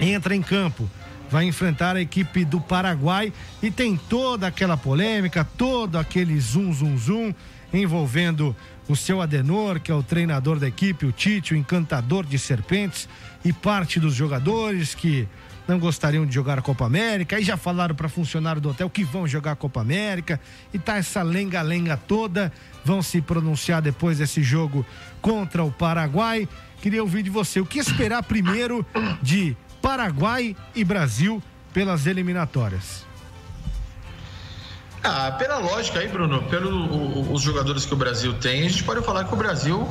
[0.00, 0.88] entra em campo.
[1.32, 6.98] vai enfrentar a equipe do Paraguai e tem toda aquela polêmica, todo aquele zum zum
[6.98, 7.34] zum
[7.72, 8.54] envolvendo
[8.86, 13.08] o seu Adenor, que é o treinador da equipe, o Tite, o encantador de serpentes
[13.42, 15.26] e parte dos jogadores que
[15.66, 19.04] não gostariam de jogar a Copa América, e já falaram para funcionário do hotel que
[19.04, 20.38] vão jogar a Copa América,
[20.74, 22.52] e tá essa lenga-lenga toda,
[22.84, 24.84] vão se pronunciar depois desse jogo
[25.22, 26.46] contra o Paraguai.
[26.82, 28.84] Queria ouvir de você o que esperar primeiro
[29.22, 31.40] de Paraguai e Brasil
[31.72, 33.06] pelas eliminatórias.
[35.04, 39.24] Ah, pela lógica aí, Bruno, pelos jogadores que o Brasil tem, a gente pode falar
[39.24, 39.88] que o Brasil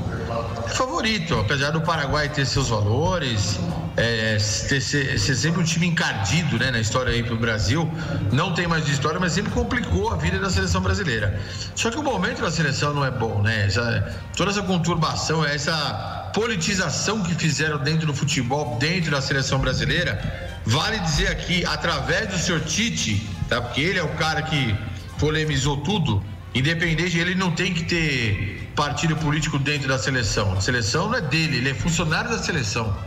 [0.66, 3.58] é favorito, apesar do Paraguai ter seus valores,
[3.96, 4.38] é,
[4.70, 7.90] ter, ser, ser, sempre um time encardido né, na história aí pro Brasil,
[8.34, 11.40] não tem mais de história, mas sempre complicou a vida da seleção brasileira.
[11.76, 13.66] Só que o momento da seleção não é bom, né?
[13.66, 20.60] Essa, toda essa conturbação, essa politização que fizeram dentro do futebol, dentro da seleção brasileira,
[20.66, 23.62] vale dizer aqui, através do senhor Tite, tá?
[23.62, 24.76] Porque ele é o cara que
[25.20, 30.54] polemizou tudo, independente, ele não tem que ter partido político dentro da seleção.
[30.54, 32.98] A seleção não é dele, ele é funcionário da seleção.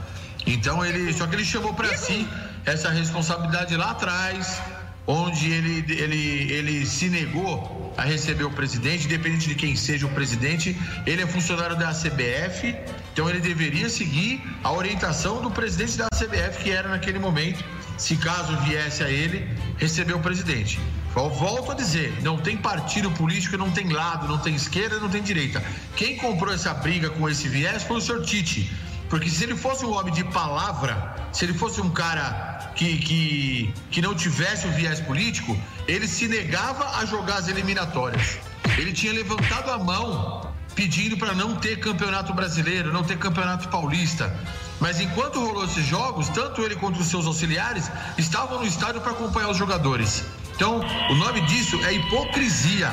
[0.46, 2.26] Então ele, só que ele chamou para si
[2.64, 4.60] essa responsabilidade lá atrás,
[5.06, 10.10] onde ele, ele, ele se negou a receber o presidente, independente de quem seja o
[10.10, 12.74] presidente, ele é funcionário da CBF,
[13.14, 17.64] então ele deveria seguir a orientação do presidente da CBF, que era naquele momento,
[17.96, 19.48] se caso viesse a ele,
[19.78, 20.80] receber o presidente.
[21.14, 25.08] Eu volto a dizer, não tem partido político, não tem lado, não tem esquerda, não
[25.08, 25.62] tem direita.
[25.94, 28.68] Quem comprou essa briga com esse viés foi o senhor Tite.
[29.08, 33.74] Porque se ele fosse um homem de palavra, se ele fosse um cara que, que,
[33.92, 38.38] que não tivesse o viés político, ele se negava a jogar as eliminatórias.
[38.76, 44.34] Ele tinha levantado a mão pedindo para não ter campeonato brasileiro, não ter campeonato paulista.
[44.80, 49.12] Mas enquanto rolou esses jogos, tanto ele quanto os seus auxiliares estavam no estádio para
[49.12, 50.24] acompanhar os jogadores.
[50.54, 52.90] Então, o nome disso é hipocrisia.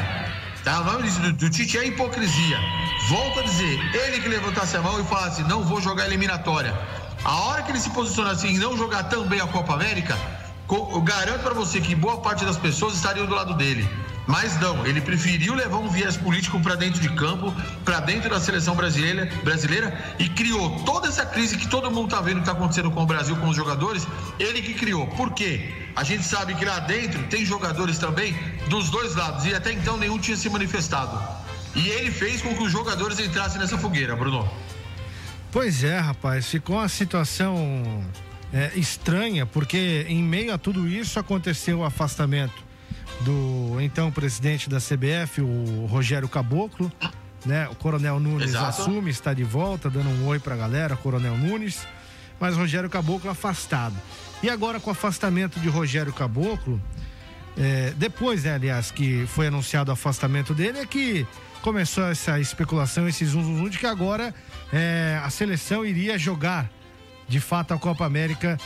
[0.64, 0.80] Tá?
[0.82, 2.60] O nome disso do, do Tite é hipocrisia.
[3.10, 6.74] Volto a dizer, ele que levantasse a mão e falasse, não vou jogar eliminatória.
[7.24, 10.18] A hora que ele se posicionasse em não jogar também a Copa América,
[10.70, 13.88] eu garanto para você que boa parte das pessoas estariam do lado dele.
[14.32, 18.40] Mas não, ele preferiu levar um viés político para dentro de campo, para dentro da
[18.40, 22.54] seleção brasileira, brasileira e criou toda essa crise que todo mundo está vendo que está
[22.54, 24.08] acontecendo com o Brasil, com os jogadores.
[24.40, 25.06] Ele que criou.
[25.06, 25.74] Por quê?
[25.98, 28.34] A gente sabe que lá dentro tem jogadores também
[28.70, 31.22] dos dois lados e até então nenhum tinha se manifestado.
[31.76, 34.50] E ele fez com que os jogadores entrassem nessa fogueira, Bruno.
[35.52, 38.02] Pois é, rapaz, ficou uma situação
[38.54, 42.71] é, estranha, porque em meio a tudo isso aconteceu o afastamento
[43.20, 46.92] do então presidente da CBF, o Rogério Caboclo,
[47.46, 47.68] né?
[47.70, 48.82] O Coronel Nunes Exato.
[48.82, 51.88] assume, está de volta, dando um oi pra galera, Coronel Nunes,
[52.40, 53.96] mas Rogério Caboclo afastado.
[54.42, 56.82] E agora com o afastamento de Rogério Caboclo,
[57.58, 61.28] é, depois, né, aliás, que foi anunciado o afastamento dele, é que
[61.62, 64.34] começou essa especulação, esse zum, zum, zum de que agora
[64.74, 66.70] é, a seleção iria jogar
[67.28, 68.58] de fato a Copa América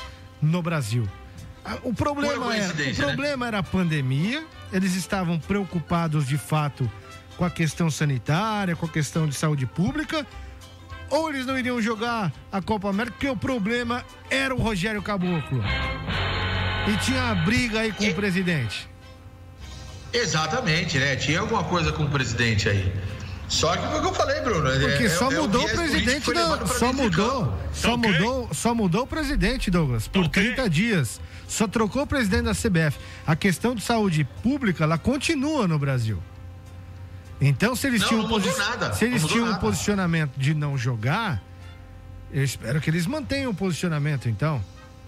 [0.41, 1.07] no Brasil.
[1.83, 2.93] O problema, era, o né?
[2.93, 3.47] problema né?
[3.47, 6.89] era a pandemia, eles estavam preocupados de fato
[7.37, 10.25] com a questão sanitária, com a questão de saúde pública,
[11.09, 15.63] ou eles não iriam jogar a Copa América, porque o problema era o Rogério Caboclo.
[16.87, 18.11] E tinha a briga aí com e...
[18.11, 18.87] o presidente.
[20.13, 21.15] Exatamente, né?
[21.15, 22.93] Tinha alguma coisa com o presidente aí.
[23.47, 24.69] Só que foi o que eu falei, Bruno.
[24.69, 28.11] É, Porque é, só é, mudou o presidente da, só mudou, só okay.
[28.11, 30.53] mudou, só mudou o presidente, Douglas, por okay.
[30.53, 31.21] 30 dias.
[31.47, 32.97] Só trocou o presidente da CBF.
[33.25, 36.21] A questão de saúde pública, ela continua no Brasil.
[37.39, 38.93] Então, se eles não, tinham, não posi nada.
[38.93, 39.57] Se eles tinham nada.
[39.57, 41.41] um posicionamento de não jogar,
[42.31, 44.63] eu espero que eles mantenham o posicionamento, então.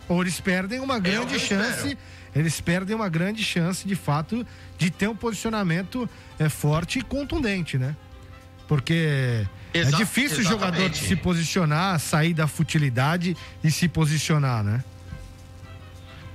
[0.07, 1.87] Ou eles perdem uma é grande chance.
[1.87, 1.97] Espero.
[2.35, 4.45] Eles perdem uma grande chance, de fato,
[4.77, 7.95] de ter um posicionamento é, forte e contundente, né?
[8.67, 14.83] Porque Exa é difícil o jogador se posicionar, sair da futilidade e se posicionar, né?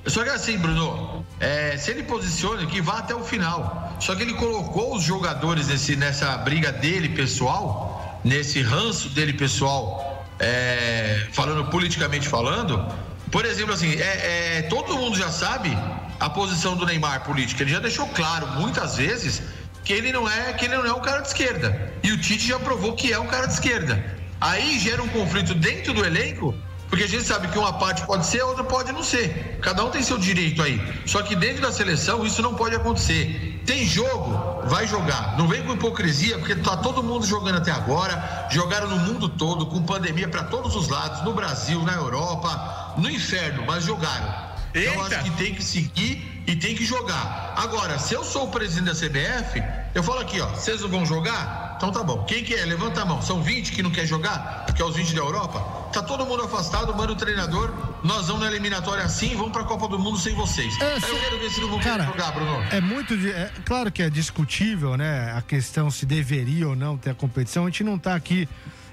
[0.07, 3.97] Só que assim, Bruno, é, se ele posiciona, que vá até o final.
[4.01, 10.27] Só que ele colocou os jogadores nesse, nessa briga dele pessoal, nesse ranço dele pessoal,
[10.41, 12.85] é, falando politicamente falando.
[13.31, 15.77] Por exemplo, assim, é, é, todo mundo já sabe
[16.19, 17.63] a posição do Neymar política.
[17.63, 19.43] Ele já deixou claro muitas vezes
[19.85, 21.93] que ele não é que ele não é um cara de esquerda.
[22.03, 24.05] E o Tite já provou que é um cara de esquerda.
[24.41, 26.55] Aí gera um conflito dentro do elenco,
[26.93, 29.59] porque a gente sabe que uma parte pode ser, a outra pode não ser.
[29.63, 30.79] Cada um tem seu direito aí.
[31.07, 33.63] Só que dentro da seleção isso não pode acontecer.
[33.65, 35.39] Tem jogo, vai jogar.
[35.39, 38.47] Não vem com hipocrisia, porque tá todo mundo jogando até agora.
[38.51, 43.09] Jogaram no mundo todo, com pandemia para todos os lados, no Brasil, na Europa, no
[43.09, 44.53] inferno, mas jogaram.
[44.75, 47.55] Então eu acho que tem que seguir e tem que jogar.
[47.57, 49.63] Agora, se eu sou o presidente da CBF,
[49.95, 51.73] eu falo aqui, ó, vocês não vão jogar?
[51.79, 52.23] Então tá bom.
[52.25, 52.67] Quem que é?
[52.67, 53.23] Levanta a mão.
[53.23, 54.67] São 20 que não quer jogar?
[54.77, 55.82] Que é os 20 da Europa?
[55.93, 57.71] Tá todo mundo afastado, manda o treinador.
[58.03, 60.81] Nós vamos na eliminatória assim, vamos pra Copa do Mundo sem vocês.
[60.81, 62.65] É, Aí eu quero ver se não vão querer jogar, Bruno.
[62.71, 63.13] É muito.
[63.15, 65.33] É, claro que é discutível, né?
[65.37, 67.65] A questão se deveria ou não ter a competição.
[67.65, 68.49] A gente não tá aqui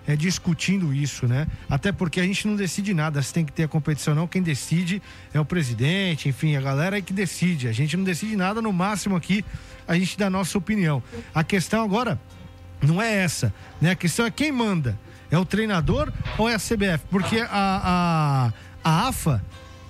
[0.05, 1.47] é, discutindo isso, né?
[1.69, 4.27] Até porque a gente não decide nada se tem que ter a competição ou não.
[4.27, 5.01] Quem decide
[5.33, 7.69] é o presidente, enfim, a galera é que decide.
[7.69, 9.45] A gente não decide nada, no máximo aqui
[9.87, 11.01] a gente dá a nossa opinião.
[11.33, 12.19] A questão agora
[12.81, 13.91] não é essa, né?
[13.91, 14.99] A questão é quem manda.
[15.31, 17.05] É o treinador ou é a CBF?
[17.09, 19.43] Porque a, a, a AFA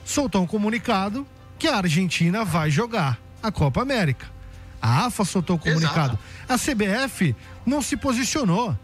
[0.03, 1.25] soltou um comunicado
[1.57, 4.27] que a Argentina vai jogar a Copa América.
[4.81, 6.17] A AFA soltou o comunicado.
[6.47, 8.77] A CBF não se posicionou.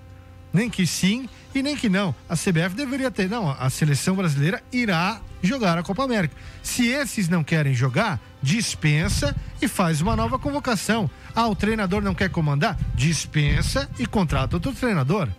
[0.53, 2.15] Nem que sim e nem que não.
[2.29, 3.29] A CBF deveria ter.
[3.29, 6.35] Não, a seleção brasileira irá jogar a Copa América.
[6.63, 11.09] Se esses não querem jogar, dispensa e faz uma nova convocação.
[11.35, 12.77] Ah, o treinador não quer comandar?
[12.93, 15.29] Dispensa e contrata outro treinador.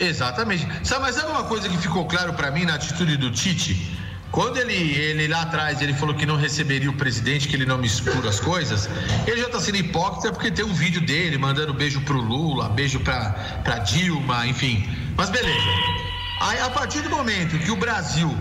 [0.00, 0.66] Exatamente.
[0.82, 3.98] Sabe, mas sabe uma coisa que ficou claro pra mim na atitude do Tite?
[4.32, 7.76] Quando ele, ele lá atrás ele falou que não receberia o presidente, que ele não
[7.76, 8.88] mistura as coisas,
[9.26, 13.00] ele já tá sendo hipócrita porque tem um vídeo dele mandando beijo pro Lula, beijo
[13.00, 13.32] pra,
[13.64, 14.88] pra Dilma, enfim.
[15.16, 15.68] Mas beleza.
[16.40, 18.34] Aí a partir do momento que o Brasil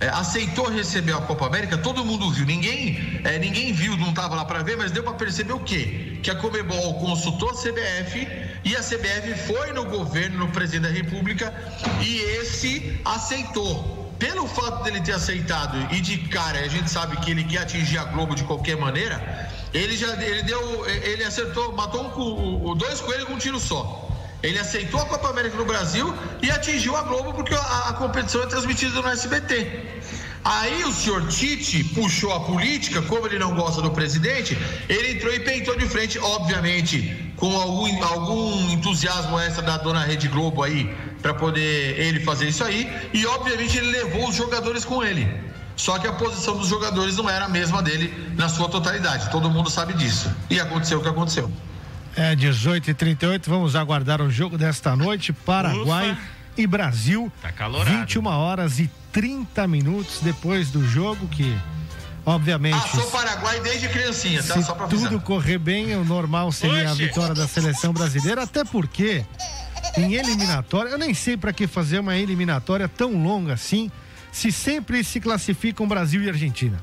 [0.00, 2.44] é, aceitou receber a Copa América, todo mundo viu.
[2.44, 6.18] Ninguém, é, ninguém viu, não estava lá para ver, mas deu para perceber o quê?
[6.22, 8.26] Que a Comebol consultou a CBF
[8.64, 11.54] e a CBF foi no governo, no presidente da República
[12.00, 14.02] e esse aceitou.
[14.18, 17.98] Pelo fato dele ter aceitado e de cara, a gente sabe que ele quer atingir
[17.98, 23.24] a Globo de qualquer maneira, ele já ele deu, ele acertou, matou um, dois coelhos
[23.24, 24.03] com um tiro só.
[24.44, 28.42] Ele aceitou a Copa América no Brasil e atingiu a Globo porque a, a competição
[28.42, 30.02] é transmitida no SBT.
[30.44, 34.54] Aí o senhor Tite puxou a política, como ele não gosta do presidente,
[34.86, 40.28] ele entrou e peitou de frente, obviamente, com algum, algum entusiasmo extra da dona Rede
[40.28, 45.02] Globo aí, para poder ele fazer isso aí, e obviamente ele levou os jogadores com
[45.02, 45.26] ele.
[45.74, 49.48] Só que a posição dos jogadores não era a mesma dele na sua totalidade, todo
[49.48, 50.30] mundo sabe disso.
[50.50, 51.50] E aconteceu o que aconteceu.
[52.16, 55.32] É 18 e 38 vamos aguardar o jogo desta noite.
[55.32, 56.20] Paraguai Ufa.
[56.56, 57.30] e Brasil.
[57.42, 57.90] Tá calorado.
[57.98, 61.56] 21 horas e 30 minutos depois do jogo, que
[62.24, 62.76] obviamente.
[62.76, 64.54] Ah, sou Paraguai desde criancinha, tá?
[64.54, 65.10] Se Só pra avisar.
[65.10, 67.04] tudo correr bem, o normal seria a Oxe.
[67.06, 69.24] vitória da seleção brasileira, até porque
[69.96, 73.90] em eliminatória, eu nem sei para que fazer uma eliminatória tão longa assim,
[74.30, 76.78] se sempre se classificam Brasil e Argentina.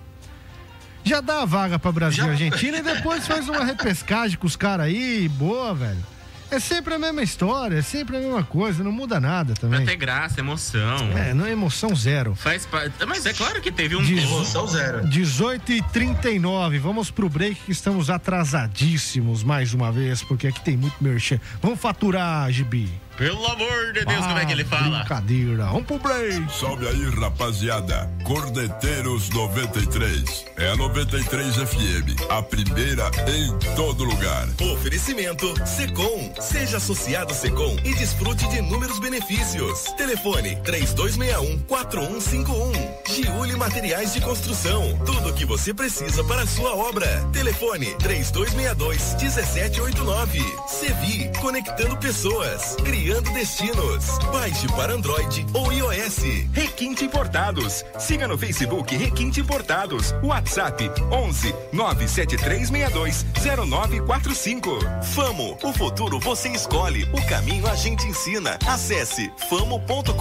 [1.03, 4.47] Já dá a vaga para Brasil e Já- Argentina e depois faz uma repescagem com
[4.47, 6.11] os caras aí, boa, velho.
[6.49, 9.85] É sempre a mesma história, é sempre a mesma coisa, não muda nada Pra também.
[9.85, 10.97] ter graça, emoção.
[11.17, 12.35] É, não é emoção zero.
[12.35, 12.93] Faz parte.
[13.07, 14.03] Mas é claro que teve um.
[14.03, 15.07] Diz- Emoção zero.
[15.07, 20.75] 18 e 39 vamos pro break que estamos atrasadíssimos mais uma vez, porque aqui tem
[20.75, 21.39] muito merchan.
[21.61, 22.91] Vamos faturar, Gibi.
[23.17, 25.00] Pelo amor de Deus, como é que ele Ah, fala?
[25.00, 25.65] Brincadeira.
[25.65, 26.47] Vamos pro break.
[26.60, 28.10] Salve aí, rapaziada.
[28.24, 30.45] Cordeteiros 93.
[30.58, 32.15] É a 93 FM.
[32.30, 34.47] A primeira em todo lugar.
[34.74, 36.34] Oferecimento Secom.
[36.41, 39.84] Seja associado Secom e desfrute de inúmeros benefícios.
[39.97, 42.71] Telefone 3261-4151.
[43.08, 44.97] Giuli Materiais de Construção.
[45.06, 47.08] Tudo o que você precisa para a sua obra.
[47.34, 50.41] Telefone 3262-1789.
[50.67, 51.30] Sevi.
[51.39, 52.76] Conectando pessoas.
[52.84, 54.19] Criando destinos.
[54.31, 56.19] Baixe para Android ou iOS.
[56.53, 57.83] Requinte Importados.
[57.97, 60.13] Siga no Facebook Requinte Importados.
[60.23, 63.25] WhatsApp 11 97362
[63.67, 64.77] 0945.
[65.15, 68.59] Famo, o futuro você escolhe, o caminho a gente ensina.
[68.67, 70.11] Acesse famo.com.br.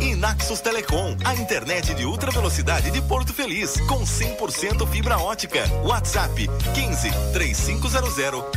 [0.00, 5.64] E Naxos Telecom, a internet de ultra velocidade de Porto Feliz, com 100% fibra ótica.
[5.84, 8.12] WhatsApp 15 3500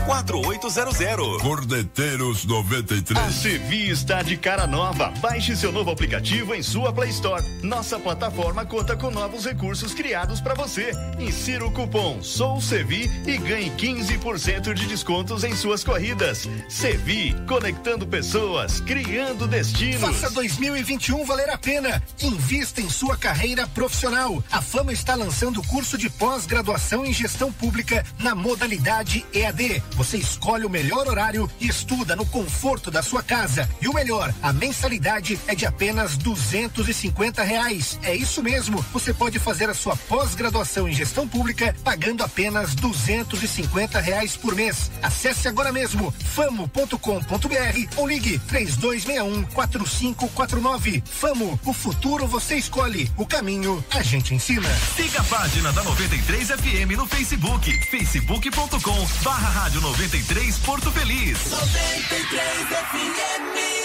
[0.05, 1.41] 4800.
[1.41, 2.45] Cordeteiros
[2.75, 3.17] 93.
[3.17, 5.13] A Sevi está de cara nova.
[5.21, 7.41] Baixe seu novo aplicativo em sua Play Store.
[7.63, 10.91] Nossa plataforma conta com novos recursos criados para você.
[11.17, 16.49] Insira o cupom SOUSEVI e ganhe 15% de descontos em suas corridas.
[16.67, 20.01] Sevi, conectando pessoas, criando destinos.
[20.01, 22.03] Faça 2021 valer a pena.
[22.21, 24.43] Invista em sua carreira profissional.
[24.51, 29.81] A Fama está lançando o curso de pós-graduação em gestão pública na modalidade EAD.
[29.91, 33.69] Você escolhe o melhor horário e estuda no conforto da sua casa.
[33.79, 37.99] E o melhor, a mensalidade é de apenas duzentos e cinquenta reais.
[38.01, 38.83] É isso mesmo.
[38.91, 44.35] Você pode fazer a sua pós-graduação em gestão pública pagando apenas duzentos e cinquenta reais
[44.35, 44.89] por mês.
[45.03, 51.03] Acesse agora mesmo famo.com.br ou ligue três dois um quatro cinco quatro nove.
[51.05, 53.11] Famo, o futuro você escolhe.
[53.15, 54.67] O caminho a gente ensina.
[54.95, 57.71] Siga a página da 93 FM no Facebook.
[57.91, 61.37] facebook.com barra rádio 93 Porto Feliz.
[61.51, 63.84] 93 FM.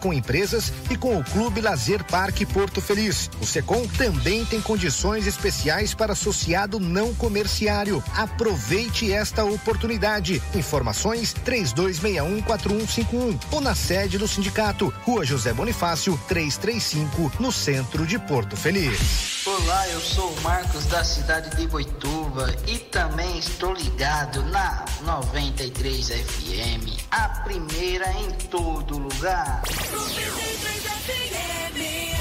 [0.00, 3.30] com empresas e com o Clube Lazer Parque Porto Feliz.
[3.40, 8.04] O Secom também tem condições especiais para associado não comerciário.
[8.14, 10.42] Aproveite esta oportunidade.
[10.54, 18.56] Informações 32614151 ou na sede do sindicato, Rua José Bonifácio, 335, no centro de Porto
[18.56, 19.44] Feliz.
[19.46, 26.08] Olá, eu sou o Marcos da cidade de Boituva e também estou ligado na 93
[26.08, 29.45] FM, a primeira em todo lugar.
[29.46, 29.76] Música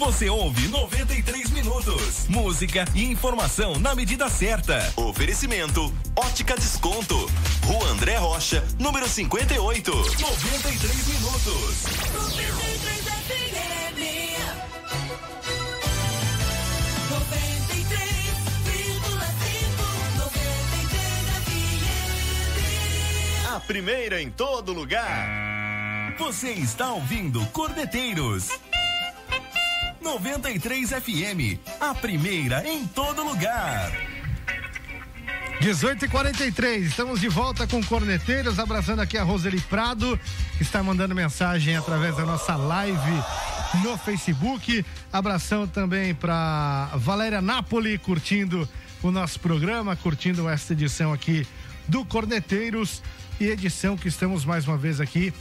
[0.00, 2.26] Você ouve 93 minutos.
[2.26, 4.90] Música e informação na medida certa.
[4.96, 7.30] Oferecimento: Ótica Desconto.
[7.66, 9.92] Rua André Rocha, número 58.
[9.92, 11.82] 93 minutos.
[12.14, 14.00] 93 FM.
[23.44, 23.54] 93,5.
[23.54, 26.16] A primeira em todo lugar.
[26.18, 28.48] Você está ouvindo Cordeteiros.
[30.00, 33.92] 93 FM, a primeira em todo lugar.
[35.60, 40.18] 18 e 43 estamos de volta com Corneteiros, abraçando aqui a Roseli Prado,
[40.56, 43.22] que está mandando mensagem através da nossa live
[43.84, 44.84] no Facebook.
[45.12, 48.66] Abração também para Valéria Napoli, curtindo
[49.02, 51.46] o nosso programa, curtindo esta edição aqui
[51.86, 53.02] do Corneteiros
[53.38, 55.32] e edição que estamos mais uma vez aqui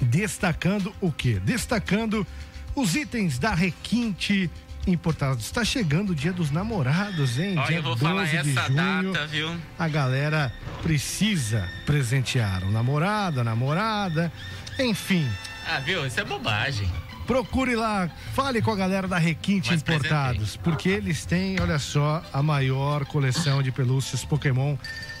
[0.00, 1.38] destacando o quê?
[1.44, 2.26] Destacando
[2.74, 4.50] os itens da Requinte
[4.86, 5.44] importados.
[5.44, 7.56] Está chegando o dia dos namorados, hein?
[7.58, 9.12] Olha, dia eu vou falar 12 de essa junho.
[9.12, 9.56] data, viu?
[9.78, 10.52] A galera
[10.82, 14.32] precisa presentear o namorado, a namorada,
[14.78, 15.28] enfim.
[15.68, 16.06] Ah, viu?
[16.06, 16.90] Isso é bobagem.
[17.30, 22.24] Procure lá, fale com a galera da Requinte Mas Importados, porque eles têm, olha só,
[22.32, 24.76] a maior coleção de pelúcias Pokémon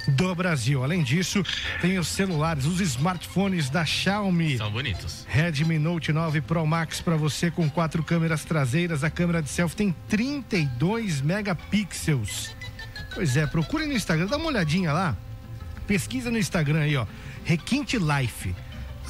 [0.08, 0.82] do Brasil.
[0.82, 1.40] Além disso,
[1.80, 4.58] tem os celulares, os smartphones da Xiaomi.
[4.58, 5.24] São bonitos.
[5.28, 9.04] Redmi Note 9 Pro Max para você com quatro câmeras traseiras.
[9.04, 12.56] A câmera de selfie tem 32 megapixels.
[13.14, 15.16] Pois é, procure no Instagram, dá uma olhadinha lá.
[15.86, 17.06] Pesquisa no Instagram aí, ó.
[17.44, 18.52] Requinte Life.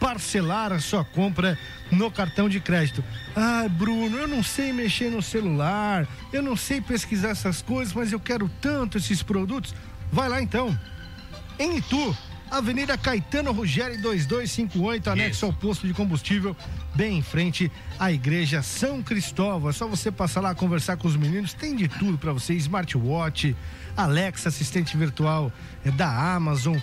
[0.00, 1.56] parcelar a sua compra
[1.92, 3.04] no cartão de crédito.
[3.36, 8.10] Ah, Bruno, eu não sei mexer no celular, eu não sei pesquisar essas coisas, mas
[8.10, 9.74] eu quero tanto esses produtos.
[10.10, 10.76] Vai lá então.
[11.58, 12.16] Em Itu,
[12.50, 16.56] Avenida Caetano Ruggeri 2258, anexo ao posto de combustível,
[16.94, 19.70] bem em frente à Igreja São Cristóvão.
[19.70, 23.54] É só você passar lá conversar com os meninos, tem de tudo para você: smartwatch,
[23.96, 25.52] Alexa, assistente virtual
[25.84, 26.76] é da Amazon,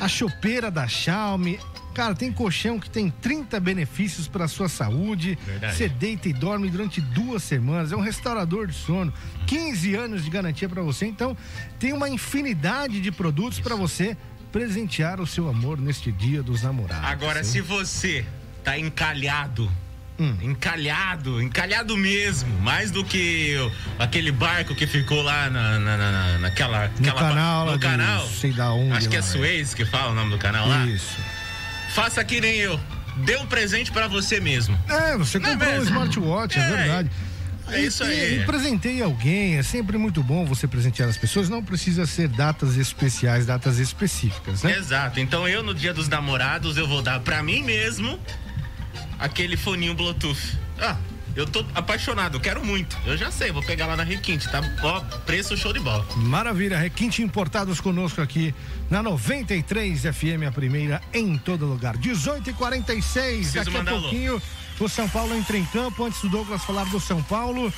[0.00, 1.60] a chopeira da Xiaomi.
[1.94, 5.38] Cara, tem colchão que tem 30 benefícios para sua saúde.
[5.44, 5.76] Verdade.
[5.76, 7.92] Você deita e dorme durante duas semanas.
[7.92, 9.12] É um restaurador de sono.
[9.46, 11.06] 15 anos de garantia para você.
[11.06, 11.36] Então,
[11.78, 14.16] tem uma infinidade de produtos para você
[14.50, 17.04] presentear o seu amor neste dia dos namorados.
[17.04, 17.44] Agora, hein?
[17.44, 18.24] se você
[18.64, 19.70] tá encalhado,
[20.20, 20.36] Hum.
[20.42, 23.56] encalhado, encalhado mesmo, mais do que
[23.98, 28.26] aquele barco que ficou lá na, na- na- na- naquela, No aquela- canal, no canal.
[28.28, 29.22] sei da onde Acho que é é.
[29.22, 30.84] Suez que fala o nome do canal lá.
[30.86, 31.16] Isso.
[31.94, 32.78] Faça que nem eu.
[33.24, 34.78] Dê um presente pra você mesmo.
[34.88, 36.68] É, você Não é comprou um smartwatch, é, É.
[36.76, 37.10] verdade.
[37.68, 38.38] É isso aí.
[38.38, 42.26] E, e presentei alguém, é sempre muito bom você presentear as pessoas, não precisa ser
[42.28, 44.76] datas especiais, datas específicas, né?
[44.76, 45.20] Exato.
[45.20, 48.18] Então eu no dia dos namorados eu vou dar pra mim mesmo
[49.20, 50.58] aquele foninho Bluetooth.
[50.80, 50.96] Ah,
[51.36, 52.96] eu tô apaixonado, quero muito.
[53.06, 54.60] Eu já sei, vou pegar lá na Requinte, tá?
[54.82, 56.04] Ó, preço show de bola.
[56.16, 58.52] Maravilha, Requinte Importados conosco aqui
[58.90, 61.96] na 93 FM, a primeira em todo lugar.
[61.96, 64.00] 18 e 46 Preciso daqui a mandar alô.
[64.02, 64.42] pouquinho
[64.80, 66.02] o São Paulo entra em campo.
[66.04, 67.72] Antes do Douglas falar do São Paulo,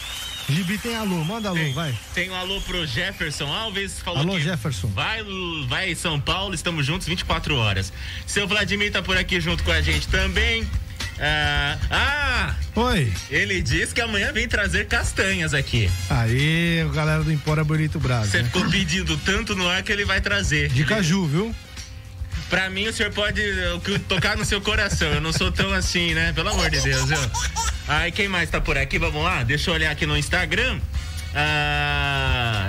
[0.48, 1.94] Gibi tem alô, manda alô, Tem, vai.
[2.14, 4.86] tem um alô pro Jefferson Alves, falou Alô, Jefferson.
[4.88, 5.24] Vai,
[5.66, 7.92] vai São Paulo, estamos juntos 24 horas.
[8.24, 10.64] Seu Vladimir tá por aqui junto com a gente também.
[11.24, 13.12] Ah, ah, Oi.
[13.30, 15.88] ele diz que amanhã vem trazer castanhas aqui.
[16.10, 18.28] Aí, galera do Empora Bonito Brasil.
[18.28, 18.44] Você né?
[18.44, 20.68] ficou pedindo tanto no ar que ele vai trazer.
[20.70, 21.54] De caju, viu?
[22.50, 23.40] Pra mim, o senhor pode
[24.08, 25.08] tocar no seu coração.
[25.12, 26.32] Eu não sou tão assim, né?
[26.32, 27.30] Pelo amor de Deus, viu?
[27.86, 28.98] Aí, quem mais tá por aqui?
[28.98, 29.44] Vamos lá?
[29.44, 30.80] Deixa eu olhar aqui no Instagram.
[31.34, 32.68] Ah,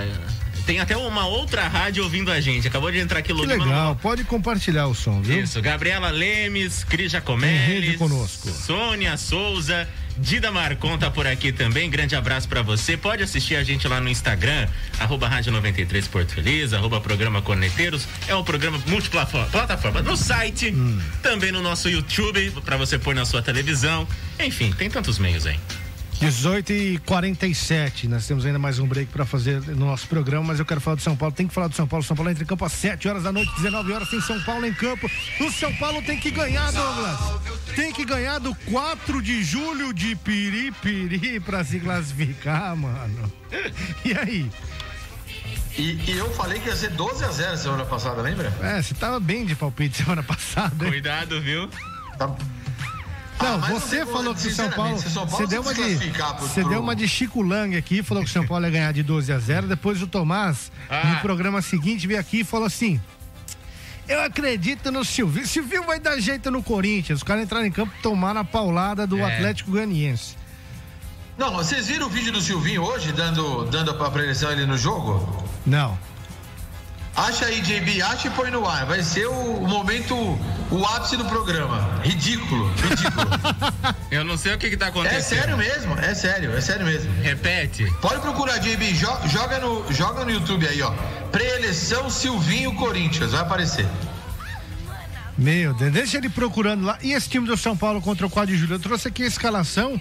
[0.66, 2.66] tem até uma outra rádio ouvindo a gente.
[2.68, 3.46] Acabou de entrar aqui Que logo.
[3.64, 5.42] legal, pode compartilhar o som, viu?
[5.42, 8.48] Isso, Gabriela Lemes, Cris Jacomelli, conosco.
[8.50, 9.86] Sônia Souza,
[10.16, 11.90] Dida Marcon tá por aqui também.
[11.90, 12.96] Grande abraço pra você.
[12.96, 14.68] Pode assistir a gente lá no Instagram,
[15.00, 18.06] arroba Rádio 93 Porto Feliz, arroba programa Corneteiros.
[18.28, 19.48] É um programa multiplataforma.
[19.48, 21.00] Plataforma no site, Hum.
[21.22, 24.06] também no nosso YouTube, pra você pôr na sua televisão.
[24.38, 25.58] Enfim, tem tantos meios aí.
[26.20, 30.58] 18 e 47 nós temos ainda mais um break para fazer no nosso programa, mas
[30.58, 31.34] eu quero falar do São Paulo.
[31.34, 32.04] Tem que falar do São Paulo.
[32.04, 34.08] São Paulo entra em campo às 7 horas da noite, 19 horas.
[34.08, 35.10] Tem São Paulo em campo.
[35.40, 37.18] O São Paulo tem que ganhar, Douglas.
[37.74, 43.32] Tem que ganhar do 4 de julho de Piripiri para se classificar, mano.
[44.04, 44.50] E aí?
[45.78, 48.52] E, e eu falei que ia ser 12 a 0 semana passada, lembra?
[48.60, 50.84] É, você tava bem de palpite semana passada.
[50.84, 50.90] hein?
[50.90, 51.68] Cuidado, viu?
[53.40, 54.98] Não, Ah, não você como, falou que o São Paulo.
[54.98, 55.94] São Paulo Você deu uma de.
[56.40, 58.92] Você pro- deu uma de Chico Lang aqui, falou que o São Paulo ia ganhar
[58.92, 59.66] de 12 a 0.
[59.66, 61.04] Depois o Tomás, Ah.
[61.14, 63.00] no programa seguinte, veio aqui e falou assim.
[64.08, 65.46] Eu acredito no Silvio.
[65.46, 67.18] Silvio vai dar jeito no Corinthians.
[67.18, 69.22] Os caras entraram em campo e tomaram a paulada do É.
[69.34, 70.36] Atlético Ganiense.
[71.38, 75.44] Não, vocês viram o vídeo do Silvinho hoje, dando, dando a preleção ele no jogo?
[75.66, 75.98] Não.
[77.16, 78.86] Acha aí, JB, acha e põe no ar.
[78.86, 80.14] Vai ser o, o momento,
[80.70, 82.00] o ápice do programa.
[82.02, 83.28] Ridículo, ridículo.
[84.10, 85.18] Eu não sei o que que tá acontecendo.
[85.18, 87.12] é sério mesmo, é sério, é sério mesmo.
[87.22, 87.88] Repete.
[88.00, 90.90] Pode procurar, JB, jo- joga no, joga no YouTube aí, ó.
[91.30, 93.86] Preeleição Silvinho Corinthians, vai aparecer.
[95.38, 96.98] Meu Deus, deixa ele procurando lá.
[97.02, 98.74] E esse time do São Paulo contra o 4 de julho?
[98.74, 100.00] Eu trouxe aqui a escalação,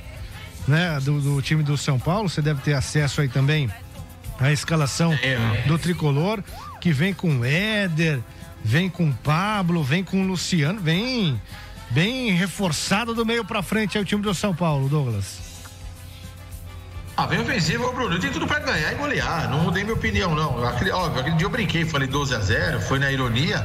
[0.68, 2.28] né, do, do time do São Paulo.
[2.30, 3.70] Você deve ter acesso aí também
[4.40, 5.18] à escalação
[5.66, 6.44] do tricolor,
[6.82, 8.20] que vem com Éder,
[8.64, 11.40] vem com Pablo, vem com Luciano, vem
[11.90, 15.54] bem reforçado do meio pra frente aí o time do São Paulo, Douglas.
[17.16, 19.48] Ah, bem ofensivo, Bruno, tem tudo pra ganhar e golear.
[19.48, 20.66] Não mudei minha opinião, não.
[20.66, 23.64] Aquele, óbvio, aquele dia eu brinquei, falei 12 a 0 foi na ironia.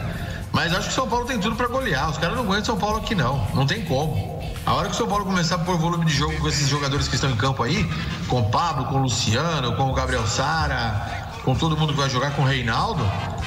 [0.53, 2.11] Mas acho que o São Paulo tem tudo pra golear.
[2.11, 3.47] Os caras não aguentam São Paulo aqui, não.
[3.55, 4.38] Não tem como.
[4.69, 7.09] A hora que o São Paulo começar a pôr volume de jogo com esses jogadores
[7.09, 7.91] que estão em campo aí,
[8.29, 12.11] com o Pablo, com o Luciano, com o Gabriel Sara, com todo mundo que vai
[12.11, 13.03] jogar com o Reinaldo,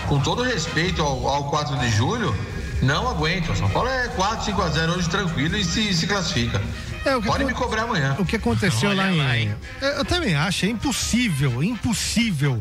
[0.07, 2.35] com todo respeito ao, ao 4 de julho,
[2.81, 3.51] não aguenta.
[3.51, 6.59] O São Paulo é 4, 5 a 0 hoje tranquilo e se, se classifica.
[7.05, 8.15] É, o que Pode me cobrar amanhã.
[8.17, 9.17] O que aconteceu Olha lá em.
[9.19, 9.55] lá, hein?
[9.79, 12.59] Eu, eu também acho, é impossível, impossível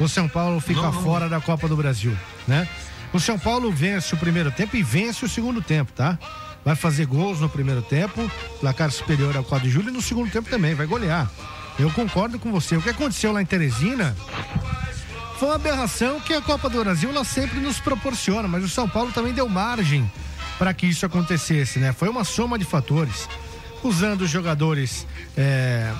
[0.00, 1.02] o São Paulo ficar Não, não.
[1.02, 2.66] fora da Copa do Brasil, né?
[3.12, 6.18] O São Paulo vence o primeiro tempo e vence o segundo tempo, tá?
[6.68, 10.30] Vai fazer gols no primeiro tempo, placar superior ao 4 de julho e no segundo
[10.30, 11.26] tempo também, vai golear.
[11.78, 12.76] Eu concordo com você.
[12.76, 14.14] O que aconteceu lá em Teresina
[15.38, 18.86] foi uma aberração que a Copa do Brasil ela sempre nos proporciona, mas o São
[18.86, 20.12] Paulo também deu margem
[20.58, 21.94] para que isso acontecesse, né?
[21.94, 23.26] Foi uma soma de fatores,
[23.82, 25.06] usando jogadores,
[25.38, 25.90] é,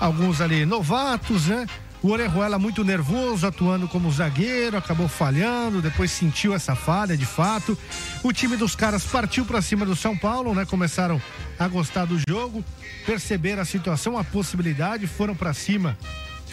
[0.00, 1.66] alguns ali novatos, né?
[2.04, 7.78] O Orejuela muito nervoso, atuando como zagueiro, acabou falhando, depois sentiu essa falha de fato.
[8.22, 10.66] O time dos caras partiu para cima do São Paulo, né?
[10.66, 11.18] Começaram
[11.58, 12.62] a gostar do jogo,
[13.06, 15.96] perceberam a situação, a possibilidade, foram para cima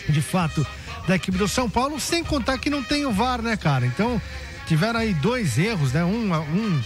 [0.08, 0.66] de fato
[1.06, 3.86] da equipe do São Paulo, sem contar que não tem o VAR, né, cara?
[3.86, 4.22] Então,
[4.68, 6.02] tiveram aí dois erros, né?
[6.02, 6.82] Um, um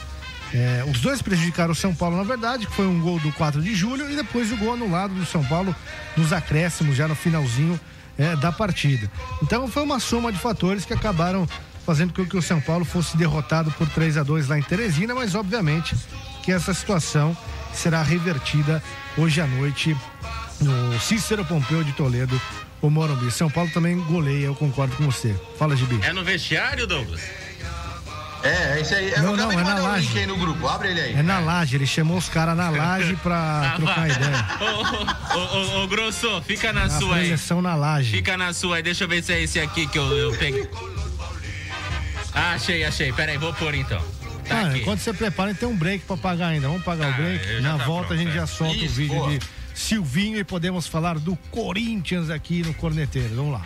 [0.51, 3.61] é, os dois prejudicaram o São Paulo, na verdade, que foi um gol do 4
[3.61, 5.76] de julho e depois o gol anulado do São Paulo
[6.18, 7.80] nos acréscimos, já no finalzinho
[8.18, 9.09] é, da partida.
[9.41, 11.47] Então, foi uma soma de fatores que acabaram
[11.86, 15.13] fazendo com que o São Paulo fosse derrotado por 3 a 2 lá em Teresina,
[15.13, 15.95] mas obviamente
[16.43, 17.38] que essa situação
[17.74, 18.82] será revertida
[19.18, 19.95] hoje à noite
[20.61, 22.39] no Cícero Pompeu de Toledo,
[22.82, 23.30] o Morumbi.
[23.32, 25.36] São Paulo também goleia, eu concordo com você.
[25.57, 25.99] Fala, Gibi.
[26.03, 27.22] É no vestiário, Douglas?
[28.45, 29.11] É, É isso aí.
[29.17, 30.07] Não, Eu não, acabei é na o laje.
[30.07, 30.67] link aí no grupo.
[30.67, 31.13] Abre ele aí.
[31.13, 34.45] É na laje, ele chamou os caras na laje pra trocar ideia.
[34.61, 37.27] Ô, ô, ô, ô, Grosso, fica na A sua aí.
[37.27, 38.11] projeção na laje.
[38.11, 38.83] Fica na sua aí.
[38.83, 40.69] Deixa eu ver se é esse aqui que eu, eu peguei.
[42.33, 43.11] Ah, achei, achei.
[43.13, 44.01] Pera aí, vou pôr então.
[44.47, 46.67] Tá Ah, enquanto você prepara, tem um break pra pagar ainda.
[46.67, 47.47] Vamos pagar o Ah, break.
[47.47, 48.35] eu já Na tá volta a pronto, gente é.
[48.35, 49.31] já solta o Isso, vídeo porra.
[49.31, 49.39] de
[49.73, 53.33] Silvinho e podemos falar do Corinthians aqui no Corneteiro.
[53.35, 53.65] Vamos lá.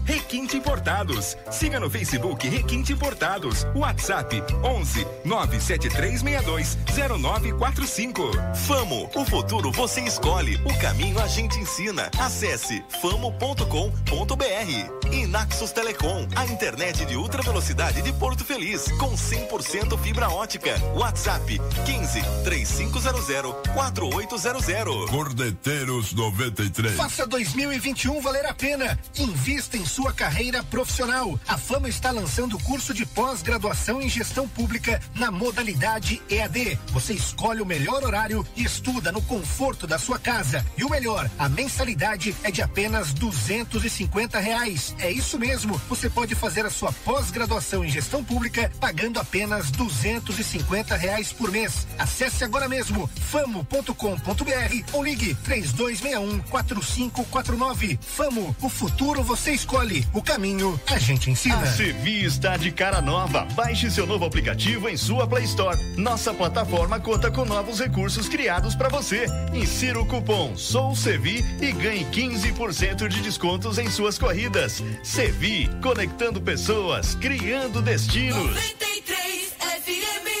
[0.05, 1.37] Requinte Importados.
[1.51, 3.65] Siga no Facebook Requinte Importados.
[3.75, 6.77] WhatsApp 11 97362
[7.19, 8.31] 0945.
[8.67, 12.09] Famo, o futuro você escolhe, o caminho a gente ensina.
[12.19, 13.61] Acesse famo.com.br.
[15.11, 20.73] E Naxos Telecom, a internet de ultra velocidade de Porto Feliz, com 100% fibra ótica.
[20.95, 23.21] WhatsApp 15 3500
[23.73, 25.09] 4800.
[25.09, 26.95] Cordeteiros 93.
[26.95, 28.97] Faça 2021 valer a pena.
[29.17, 31.37] Invista em sua carreira profissional.
[31.45, 36.79] A Fama está lançando o curso de pós-graduação em gestão pública na modalidade EAD.
[36.93, 40.65] Você escolhe o melhor horário e estuda no conforto da sua casa.
[40.77, 43.89] E o melhor, a mensalidade é de apenas duzentos e
[44.39, 44.95] reais.
[44.97, 45.79] É isso mesmo.
[45.89, 50.43] Você pode fazer a sua pós-graduação em gestão pública pagando apenas duzentos e
[50.95, 51.85] reais por mês.
[51.99, 53.93] Acesse agora mesmo famo.com.br
[54.93, 57.99] ou ligue três dois um quatro cinco quatro nove.
[58.01, 59.80] Famo, o futuro você escolhe,
[60.13, 61.57] o caminho a gente ensina.
[61.57, 63.45] A Sevi está de cara nova.
[63.55, 65.75] Baixe seu novo aplicativo em sua Play Store.
[65.97, 69.25] Nossa plataforma conta com novos recursos criados para você.
[69.53, 74.83] Insira o cupom Sou Sevi e ganhe 15% de descontos em suas corridas.
[75.03, 78.37] Sevi, conectando pessoas, criando destinos.
[78.37, 80.40] 93 FM.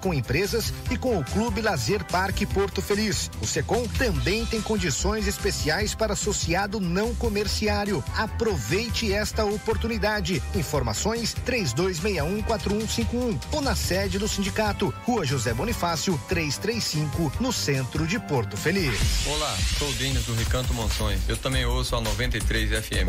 [0.00, 3.30] com empresas e com o Clube Lazer Parque Porto Feliz.
[3.42, 8.02] O Secom também tem condições especiais para associado não comerciário.
[8.16, 10.42] Aproveite esta oportunidade.
[10.54, 18.56] Informações 32614151 ou na sede do sindicato, Rua José Bonifácio, 335, no centro de Porto
[18.56, 19.26] Feliz.
[19.26, 21.20] Olá, sou o Denis do Recanto Monções.
[21.28, 23.08] Eu também ouço a 93 FM.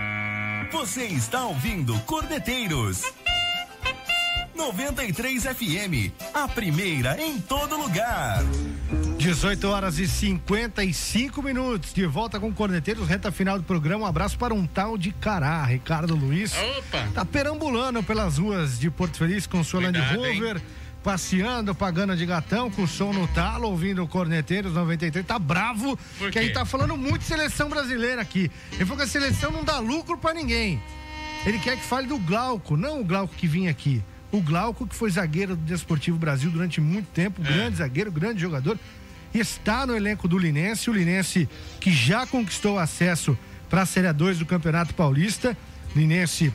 [0.71, 3.03] Você está ouvindo Corneteiros.
[4.55, 8.41] 93 FM, a primeira em todo lugar.
[9.17, 11.93] 18 horas e 55 minutos.
[11.93, 14.05] De volta com Corneteiros, reta final do programa.
[14.05, 16.53] Um abraço para um tal de Cará, Ricardo Luiz.
[16.77, 17.07] Opa!
[17.13, 20.61] Tá perambulando pelas ruas de Porto Feliz com sua Land Cuidado, hein?
[21.03, 25.25] Passeando, pagando de gatão, com o som no talo, ouvindo o Corneteiros 93.
[25.25, 25.97] Tá bravo,
[26.31, 28.51] que aí tá falando muito de seleção brasileira aqui.
[28.73, 30.79] Ele falou que a seleção não dá lucro pra ninguém.
[31.43, 34.03] Ele quer que fale do Glauco, não o Glauco que vinha aqui.
[34.31, 37.45] O Glauco, que foi zagueiro do Desportivo Brasil durante muito tempo, É.
[37.45, 38.77] grande zagueiro, grande jogador,
[39.33, 40.87] está no elenco do Linense.
[40.87, 41.49] O Linense
[41.79, 43.35] que já conquistou acesso
[43.71, 45.57] para a Série 2 do Campeonato Paulista.
[45.95, 46.53] Linense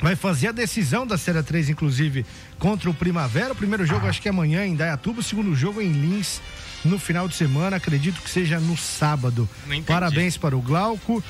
[0.00, 2.26] vai fazer a decisão da Série 3, inclusive,
[2.58, 3.52] contra o Primavera.
[3.52, 6.40] O primeiro jogo acho que é amanhã em Dayatuba, o segundo jogo em Lins
[6.84, 9.48] no final de semana, acredito que seja no sábado.
[9.86, 11.24] Parabéns para o Glauco,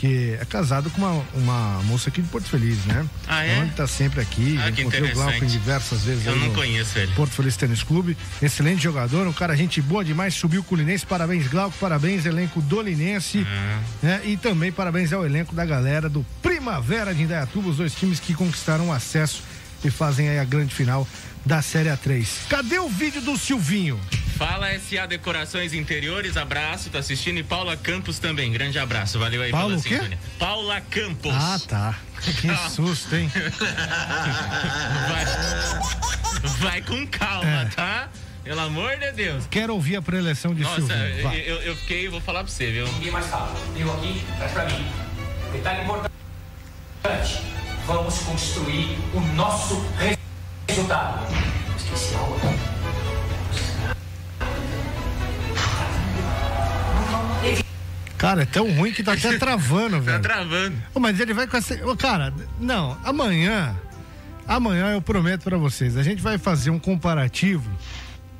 [0.00, 3.04] que é casado com uma, uma moça aqui de Porto Feliz, né?
[3.28, 3.58] Ah, é?
[3.58, 4.58] Ele tá sempre aqui.
[4.58, 6.24] Ah, que Encontrei o Glauco diversas vezes.
[6.24, 7.12] Eu não conheço ele.
[7.12, 8.16] Porto Feliz Tênis Clube.
[8.40, 11.04] Excelente jogador, um cara gente boa demais, subiu com o Linense.
[11.04, 13.46] Parabéns, Glauco, parabéns, elenco do Linense.
[13.46, 13.80] Ah.
[14.02, 14.20] né?
[14.24, 18.32] E também parabéns ao elenco da galera do Primavera de Indaiatuba, os dois times que
[18.32, 19.42] conquistaram o acesso
[19.84, 21.06] e fazem aí a grande final
[21.44, 22.26] da Série A3.
[22.48, 24.00] Cadê o vídeo do Silvinho?
[24.40, 27.36] Fala SA Decorações Interiores, abraço, tá assistindo.
[27.38, 29.18] E Paula Campos também, grande abraço.
[29.18, 29.88] Valeu aí Paula pela quê?
[29.96, 30.18] sintonia.
[30.38, 31.34] Paula Campos.
[31.34, 31.94] Ah, tá.
[32.40, 33.30] Que susto, hein?
[35.10, 35.24] Vai,
[36.58, 37.64] vai com calma, É.
[37.66, 38.08] tá?
[38.42, 39.44] Pelo amor de Deus.
[39.50, 40.98] Quero ouvir a preleção de Nossa, Silvinho.
[40.98, 41.36] eu, Vai.
[41.40, 42.86] eu, eu fiquei, vou falar pra você, viu?
[42.94, 43.54] Ninguém mais fala.
[43.76, 44.86] Ligo aqui, traz pra mim.
[45.52, 47.42] Detalhe importante.
[47.86, 49.84] Vamos construir o nosso
[50.66, 51.26] resultado.
[51.76, 52.69] Esqueci a outra.
[58.20, 60.20] Cara, é tão ruim que tá até travando, velho.
[60.20, 60.76] Tá travando.
[60.94, 61.74] Ô, mas ele vai com essa.
[61.88, 63.74] Ô, cara, não, amanhã.
[64.46, 67.70] Amanhã eu prometo pra vocês, a gente vai fazer um comparativo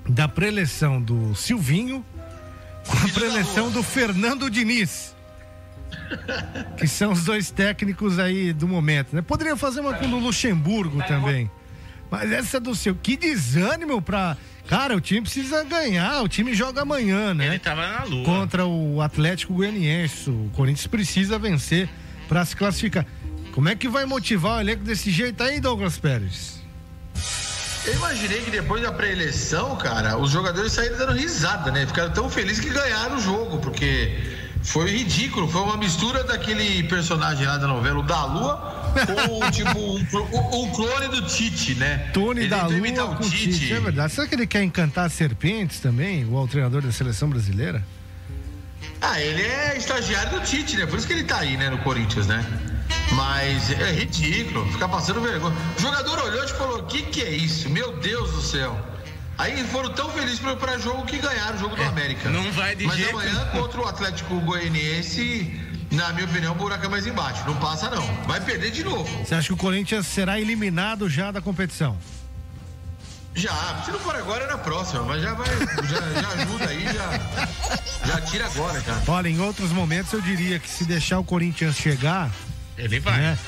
[0.07, 2.05] da preleção do Silvinho
[2.87, 5.17] com a preleção do Fernando Diniz.
[6.77, 9.23] Que são os dois técnicos aí do momento, né?
[9.23, 11.51] Poderia fazer uma com o do Luxemburgo também.
[12.11, 14.37] Mas essa do seu, que desânimo pra.
[14.71, 17.49] Cara, o time precisa ganhar, o time joga amanhã, né?
[17.49, 18.25] Ele tava na lua.
[18.25, 20.31] contra o Atlético Goianiense.
[20.31, 21.89] O Corinthians precisa vencer
[22.29, 23.05] para se classificar.
[23.53, 26.63] Como é que vai motivar o elenco desse jeito aí, Douglas Pérez?
[27.85, 31.85] Eu imaginei que depois da pré-eleição, cara, os jogadores saíram dando risada, né?
[31.85, 34.17] Ficaram tão felizes que ganharam o jogo, porque
[34.63, 35.49] foi ridículo.
[35.49, 40.71] Foi uma mistura daquele personagem lá da novela, o da Lua, com tipo um, um
[40.71, 42.11] clone do Tite, né?
[42.13, 43.73] Tony Ele da Lua com o Tite.
[43.73, 44.13] É verdade.
[44.13, 47.83] Será que ele quer encantar serpentes também, o treinador da seleção brasileira?
[49.01, 50.87] Ah, ele é estagiário do Tite, né?
[50.87, 52.45] Por isso que ele tá aí, né, no Corinthians, né?
[53.13, 55.57] Mas é ridículo, ficar passando vergonha.
[55.77, 57.69] O jogador olhou e falou: o que, que é isso?
[57.71, 58.90] Meu Deus do céu.
[59.41, 62.29] Aí foram tão felizes pra, pra jogo que ganharam o jogo do América.
[62.29, 63.63] É, não vai de Mas jeito amanhã, nenhum.
[63.63, 65.59] contra o Atlético Goianiense,
[65.91, 67.43] na minha opinião, o buraco é mais embaixo.
[67.47, 68.07] Não passa, não.
[68.25, 69.09] Vai perder de novo.
[69.25, 71.97] Você acha que o Corinthians será eliminado já da competição?
[73.35, 75.05] Já, se não for agora, é na próxima.
[75.05, 79.03] Mas já vai, já, já ajuda aí, já, já tira agora, cara.
[79.09, 82.31] Olha, em outros momentos eu diria que se deixar o Corinthians chegar.
[82.77, 83.17] Ele vai.
[83.19, 83.39] Né,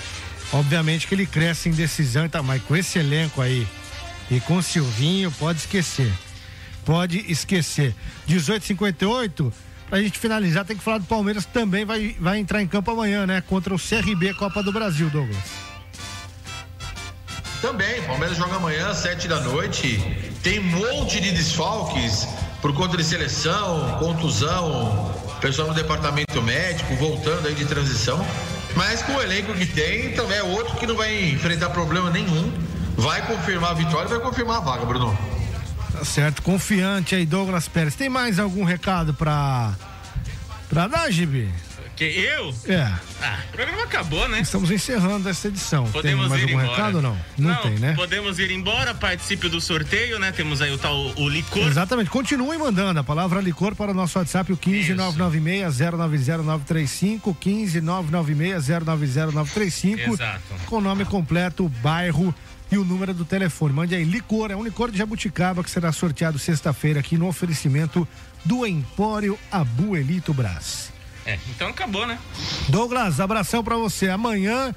[0.54, 3.66] obviamente que ele cresce em decisão e tal, mas com esse elenco aí
[4.30, 6.12] e com o Silvinho, pode esquecer.
[6.84, 7.94] Pode esquecer.
[8.26, 9.52] 1858,
[9.88, 13.26] pra gente finalizar, tem que falar do Palmeiras também vai, vai entrar em campo amanhã,
[13.26, 13.40] né?
[13.40, 15.72] Contra o CRB Copa do Brasil, Douglas.
[17.60, 20.02] Também, Palmeiras joga amanhã, sete da noite.
[20.42, 22.26] Tem um monte de desfalques
[22.60, 28.24] por conta de seleção, contusão, pessoal no departamento médico voltando aí de transição.
[28.74, 32.52] Mas com o elenco que tem, também é outro que não vai enfrentar problema nenhum.
[32.96, 35.16] Vai confirmar a vitória e vai confirmar a vaga, Bruno.
[35.92, 37.94] Tá certo, confiante aí, Douglas Pérez.
[37.94, 39.72] Tem mais algum recado pra,
[40.68, 41.48] pra dar, Gibi?
[41.94, 42.54] Que eu?
[42.66, 42.90] É.
[43.20, 44.40] Ah, o programa acabou, né?
[44.40, 45.84] Estamos encerrando essa edição.
[45.90, 46.76] Podemos tem mais ir algum embora.
[46.76, 47.18] recado ou não?
[47.36, 47.92] Não, tem, né?
[47.94, 50.32] Podemos ir embora, participe do sorteio, né?
[50.32, 51.66] Temos aí o tal o licor.
[51.66, 52.08] Exatamente.
[52.08, 60.40] Continuem mandando a palavra licor para o nosso WhatsApp, o 15996-090935, 15996-090935, Exato.
[60.66, 62.34] com o nome completo, bairro
[62.72, 63.74] e o número do telefone.
[63.74, 68.08] Mande aí licor, é um licor de jabuticaba que será sorteado sexta-feira aqui no oferecimento
[68.46, 70.90] do Empório Abuelito Brás.
[71.26, 72.18] É, então acabou, né?
[72.70, 74.08] Douglas, abração pra você.
[74.08, 74.74] Amanhã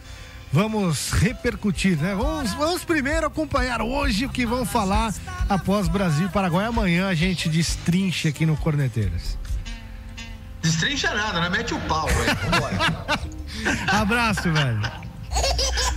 [0.52, 2.14] vamos repercutir, né?
[2.14, 5.14] Vamos, vamos primeiro acompanhar hoje o que vão falar
[5.48, 6.66] após Brasil e Paraguai.
[6.66, 9.38] Amanhã a gente destrincha aqui no Corneteiras.
[10.62, 11.50] Destrincha nada, né?
[11.50, 12.38] Mete o pau, velho.
[12.44, 13.20] Vambora.
[13.88, 15.05] Abraço, velho.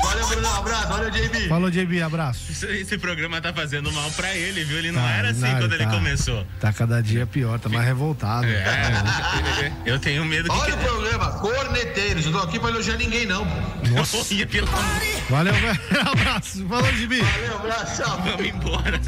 [0.02, 0.48] Valeu, Bruno.
[0.48, 0.88] Um abraço.
[0.88, 1.48] Valeu, JB.
[1.48, 2.50] Falou, JB, abraço.
[2.50, 4.78] Esse, esse programa tá fazendo mal pra ele, viu?
[4.78, 6.46] Ele não Tá, era assim não, quando ele tá- começou.
[6.60, 8.46] Tá cada dia pior, tá mais revoltado.
[8.46, 10.56] É, eu tenho medo que.
[10.56, 12.26] Olha o programa, corneteiros.
[12.26, 13.46] Eu tô aqui pra elogiar ninguém, não.
[13.46, 13.88] pô.
[13.90, 14.16] Nossa.
[14.32, 14.84] Olha, pelo amor.
[15.30, 15.80] Valeu, velho.
[16.10, 16.66] Abraço.
[16.66, 17.20] Falou, JB.
[17.22, 18.02] Valeu, abraço.
[18.02, 19.00] Vamos embora.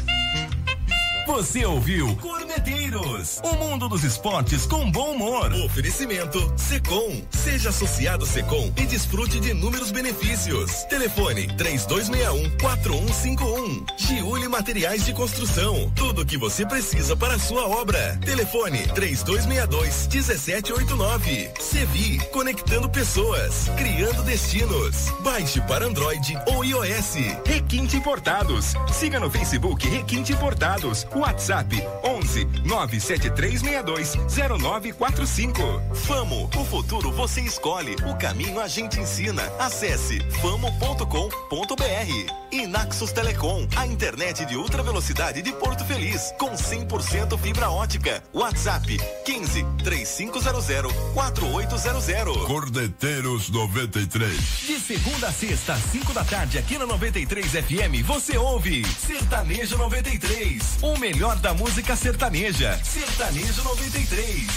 [1.31, 5.53] Você ouviu Cordeteiros, o mundo dos esportes com bom humor.
[5.63, 7.21] Oferecimento Secom.
[7.31, 10.83] Seja associado Secom e desfrute de inúmeros benefícios.
[10.89, 13.85] Telefone 3261 4151.
[13.97, 15.89] Giuli Materiais de Construção.
[15.95, 18.19] Tudo o que você precisa para a sua obra.
[18.25, 21.51] Telefone 3262 1789.
[21.61, 25.09] Sevi, conectando pessoas, criando destinos.
[25.21, 27.15] Baixe para Android ou iOS.
[27.45, 28.73] Requinte Importados.
[28.91, 31.07] Siga no Facebook Requinte Importados.
[31.21, 34.15] WhatsApp 11 97362
[34.59, 35.61] 0945.
[35.93, 39.43] Famo, o futuro você escolhe, o caminho a gente ensina.
[39.59, 42.41] Acesse famo.com.br.
[42.51, 48.21] E Naxos Telecom, a internet de ultra velocidade de Porto Feliz, com 100% fibra ótica.
[48.33, 52.45] WhatsApp 15 3500 4800.
[52.45, 54.37] Cordeteiros 93.
[54.67, 60.79] De segunda a sexta, 5 da tarde, aqui na 93 FM, você ouve Sertanejo 93.
[60.81, 62.79] O melhor da música sertaneja.
[62.83, 64.47] Sertanejo 93.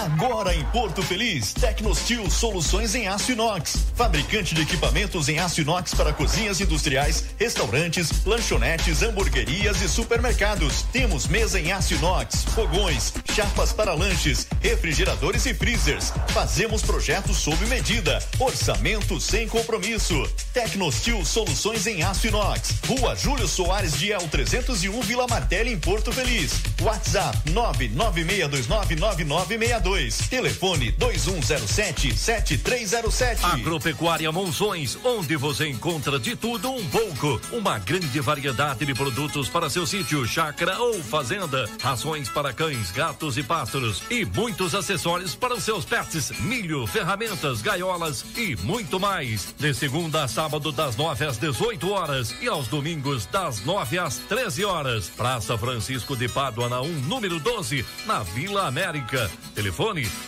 [0.00, 3.76] Agora em Porto Feliz, Tecnostil Soluções em Aço Inox.
[3.94, 10.86] Fabricante de equipamentos em aço inox para cozinhas industriais, restaurantes, lanchonetes, hamburguerias e supermercados.
[10.90, 16.14] Temos mesa em aço inox, fogões, chapas para lanches, refrigeradores e freezers.
[16.28, 18.24] Fazemos projetos sob medida.
[18.38, 20.26] Orçamento sem compromisso.
[20.54, 22.72] Tecnostil Soluções em Aço Inox.
[22.88, 26.52] Rua Júlio Soares de El 301 Vila Martelli em Porto Feliz.
[26.80, 29.89] WhatsApp 996299962.
[29.90, 33.42] Telefone 2107-7307.
[33.42, 37.40] Agropecuária Monções, onde você encontra de tudo um pouco.
[37.50, 41.68] Uma grande variedade de produtos para seu sítio, chácara ou fazenda.
[41.82, 44.00] Rações para cães, gatos e pássaros.
[44.08, 46.30] E muitos acessórios para os seus pets.
[46.38, 49.52] Milho, ferramentas, gaiolas e muito mais.
[49.58, 52.32] De segunda a sábado, das 9 às 18 horas.
[52.40, 55.08] E aos domingos, das 9 às 13 horas.
[55.08, 59.28] Praça Francisco de Pádua, na 1, número 12, na Vila América.
[59.52, 59.79] Telefone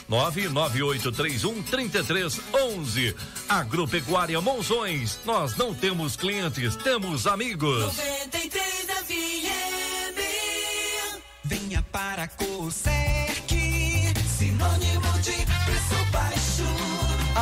[0.08, 3.14] 99831 3311.
[3.48, 5.18] Agropecuária Monções.
[5.26, 7.84] Nós não temos clientes, temos amigos.
[7.84, 8.64] 93
[9.04, 10.18] FM.
[11.44, 13.54] Venha para a Coserc,
[14.38, 15.01] sinônimo.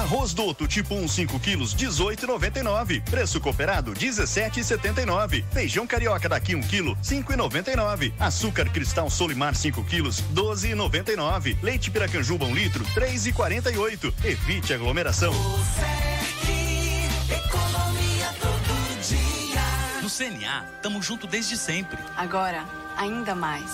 [0.01, 3.03] Arroz Douto tipo 1, 5 quilos, 18,99.
[3.03, 5.45] Preço cooperado, 17,79.
[5.53, 8.15] Feijão carioca daqui 1 quilo, 5,99.
[8.19, 11.59] Açúcar cristal Solimar 5 quilos, 12,99.
[11.63, 14.15] Leite Piracanjuba 1 litro, 3,48.
[14.25, 15.35] Evite aglomeração.
[17.29, 20.01] Economia todo dia.
[20.03, 21.99] No CNA, tamo junto desde sempre.
[22.17, 22.65] Agora,
[22.97, 23.71] ainda mais.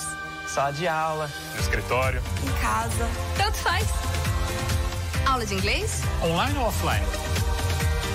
[0.48, 2.20] Sala de aula, no escritório.
[2.42, 3.08] Em casa.
[3.36, 3.86] Tanto faz.
[5.26, 6.02] Aula de inglês?
[6.22, 7.04] Online ou offline?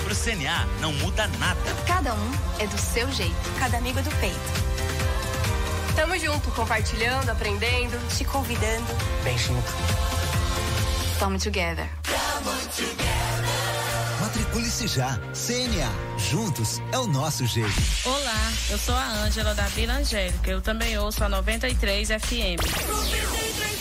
[0.04, 1.60] Pro CNA, não muda nada.
[1.86, 3.36] Cada um é do seu jeito.
[3.58, 4.36] Cada amigo é do peito.
[5.94, 8.86] Tamo junto, compartilhando, aprendendo, te convidando.
[9.22, 9.70] Bem junto.
[11.18, 11.88] Tamo together.
[14.20, 15.18] Matricule-se já.
[15.34, 15.90] CNA.
[16.18, 17.70] Juntos é o nosso jeito.
[18.06, 20.50] Olá, eu sou a Ângela da Vila Angélica.
[20.50, 23.71] Eu também ouço a 93 FM.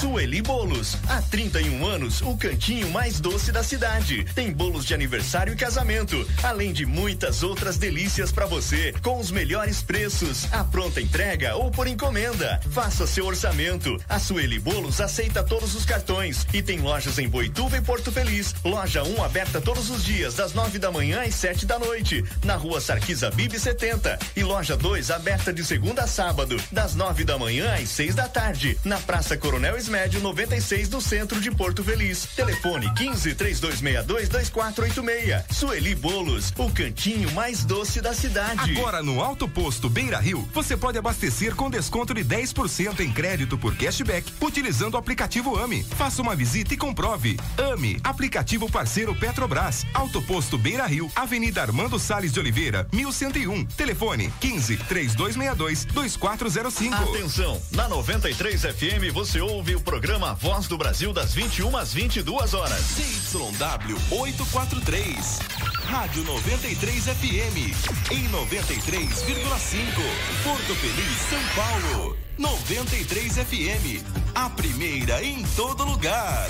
[0.00, 0.96] Sueli Bolos.
[1.08, 4.24] Há 31 anos, o cantinho mais doce da cidade.
[4.32, 9.32] Tem bolos de aniversário e casamento, além de muitas outras delícias para você, com os
[9.32, 12.60] melhores preços, a pronta entrega ou por encomenda.
[12.70, 14.00] Faça seu orçamento.
[14.08, 18.54] A Sueli Bolos aceita todos os cartões e tem lojas em Boituva e Porto Feliz.
[18.64, 22.54] Loja 1 aberta todos os dias, das 9 da manhã às 7 da noite, na
[22.54, 24.16] rua Sarquisa Bibi 70.
[24.36, 28.28] E loja 2 aberta de segunda a sábado, das 9 da manhã às 6 da
[28.28, 32.26] tarde, na Praça Coronel Médio 96 do centro de Porto Feliz.
[32.36, 35.44] Telefone 15 3262 2486.
[35.50, 38.76] Sueli Bolos, o cantinho mais doce da cidade.
[38.76, 43.56] Agora no Alto Posto Beira Rio, você pode abastecer com desconto de 10% em crédito
[43.56, 45.82] por cashback, utilizando o aplicativo AME.
[45.82, 47.38] Faça uma visita e comprove.
[47.56, 49.86] AME, aplicativo parceiro Petrobras.
[49.94, 53.64] Alto Posto Beira Rio, Avenida Armando Salles de Oliveira, 1101.
[53.66, 56.94] Telefone 15 3262 2405.
[56.94, 62.52] Atenção, na 93 FM você ouve o programa Voz do Brasil das 21 às 22
[62.52, 62.80] horas.
[62.80, 65.38] CYW 843.
[65.84, 68.10] Rádio 93 FM.
[68.10, 69.22] Em 93,5.
[70.42, 72.16] Porto Feliz, São Paulo.
[72.36, 74.04] 93 FM.
[74.34, 76.48] A primeira em todo lugar.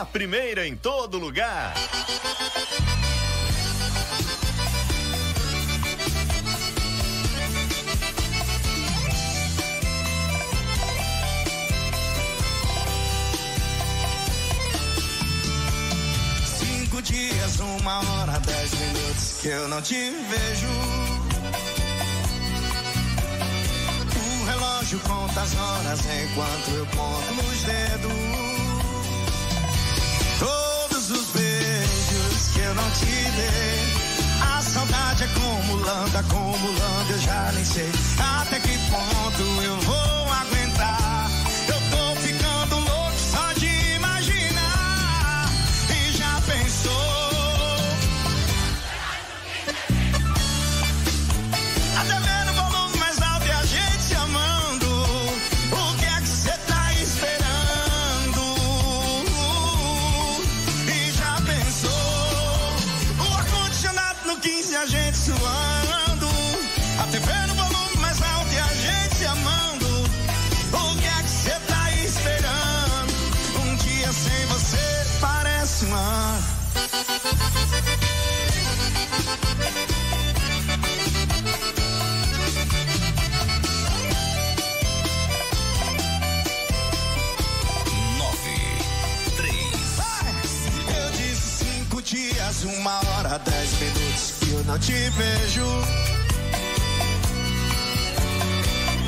[0.00, 1.74] A primeira em todo lugar.
[16.46, 20.68] Cinco dias, uma hora, dez minutos que eu não te vejo.
[24.14, 28.57] O relógio conta as horas enquanto eu conto nos dedos.
[32.68, 33.78] Eu não te dei.
[34.42, 40.97] A saudade acumulando, acumulando, eu já nem sei até que ponto eu vou aguentar.
[93.44, 95.64] Dez minutos que eu não te vejo.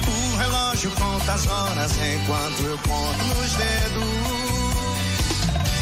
[0.06, 4.04] O relógio conta as horas enquanto eu conto nos dedos.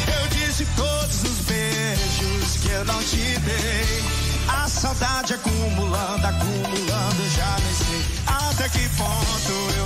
[0.07, 4.03] Eu disse todos os beijos que eu não te dei.
[4.47, 9.79] A saudade acumulando, acumulando, já nem sei até que ponto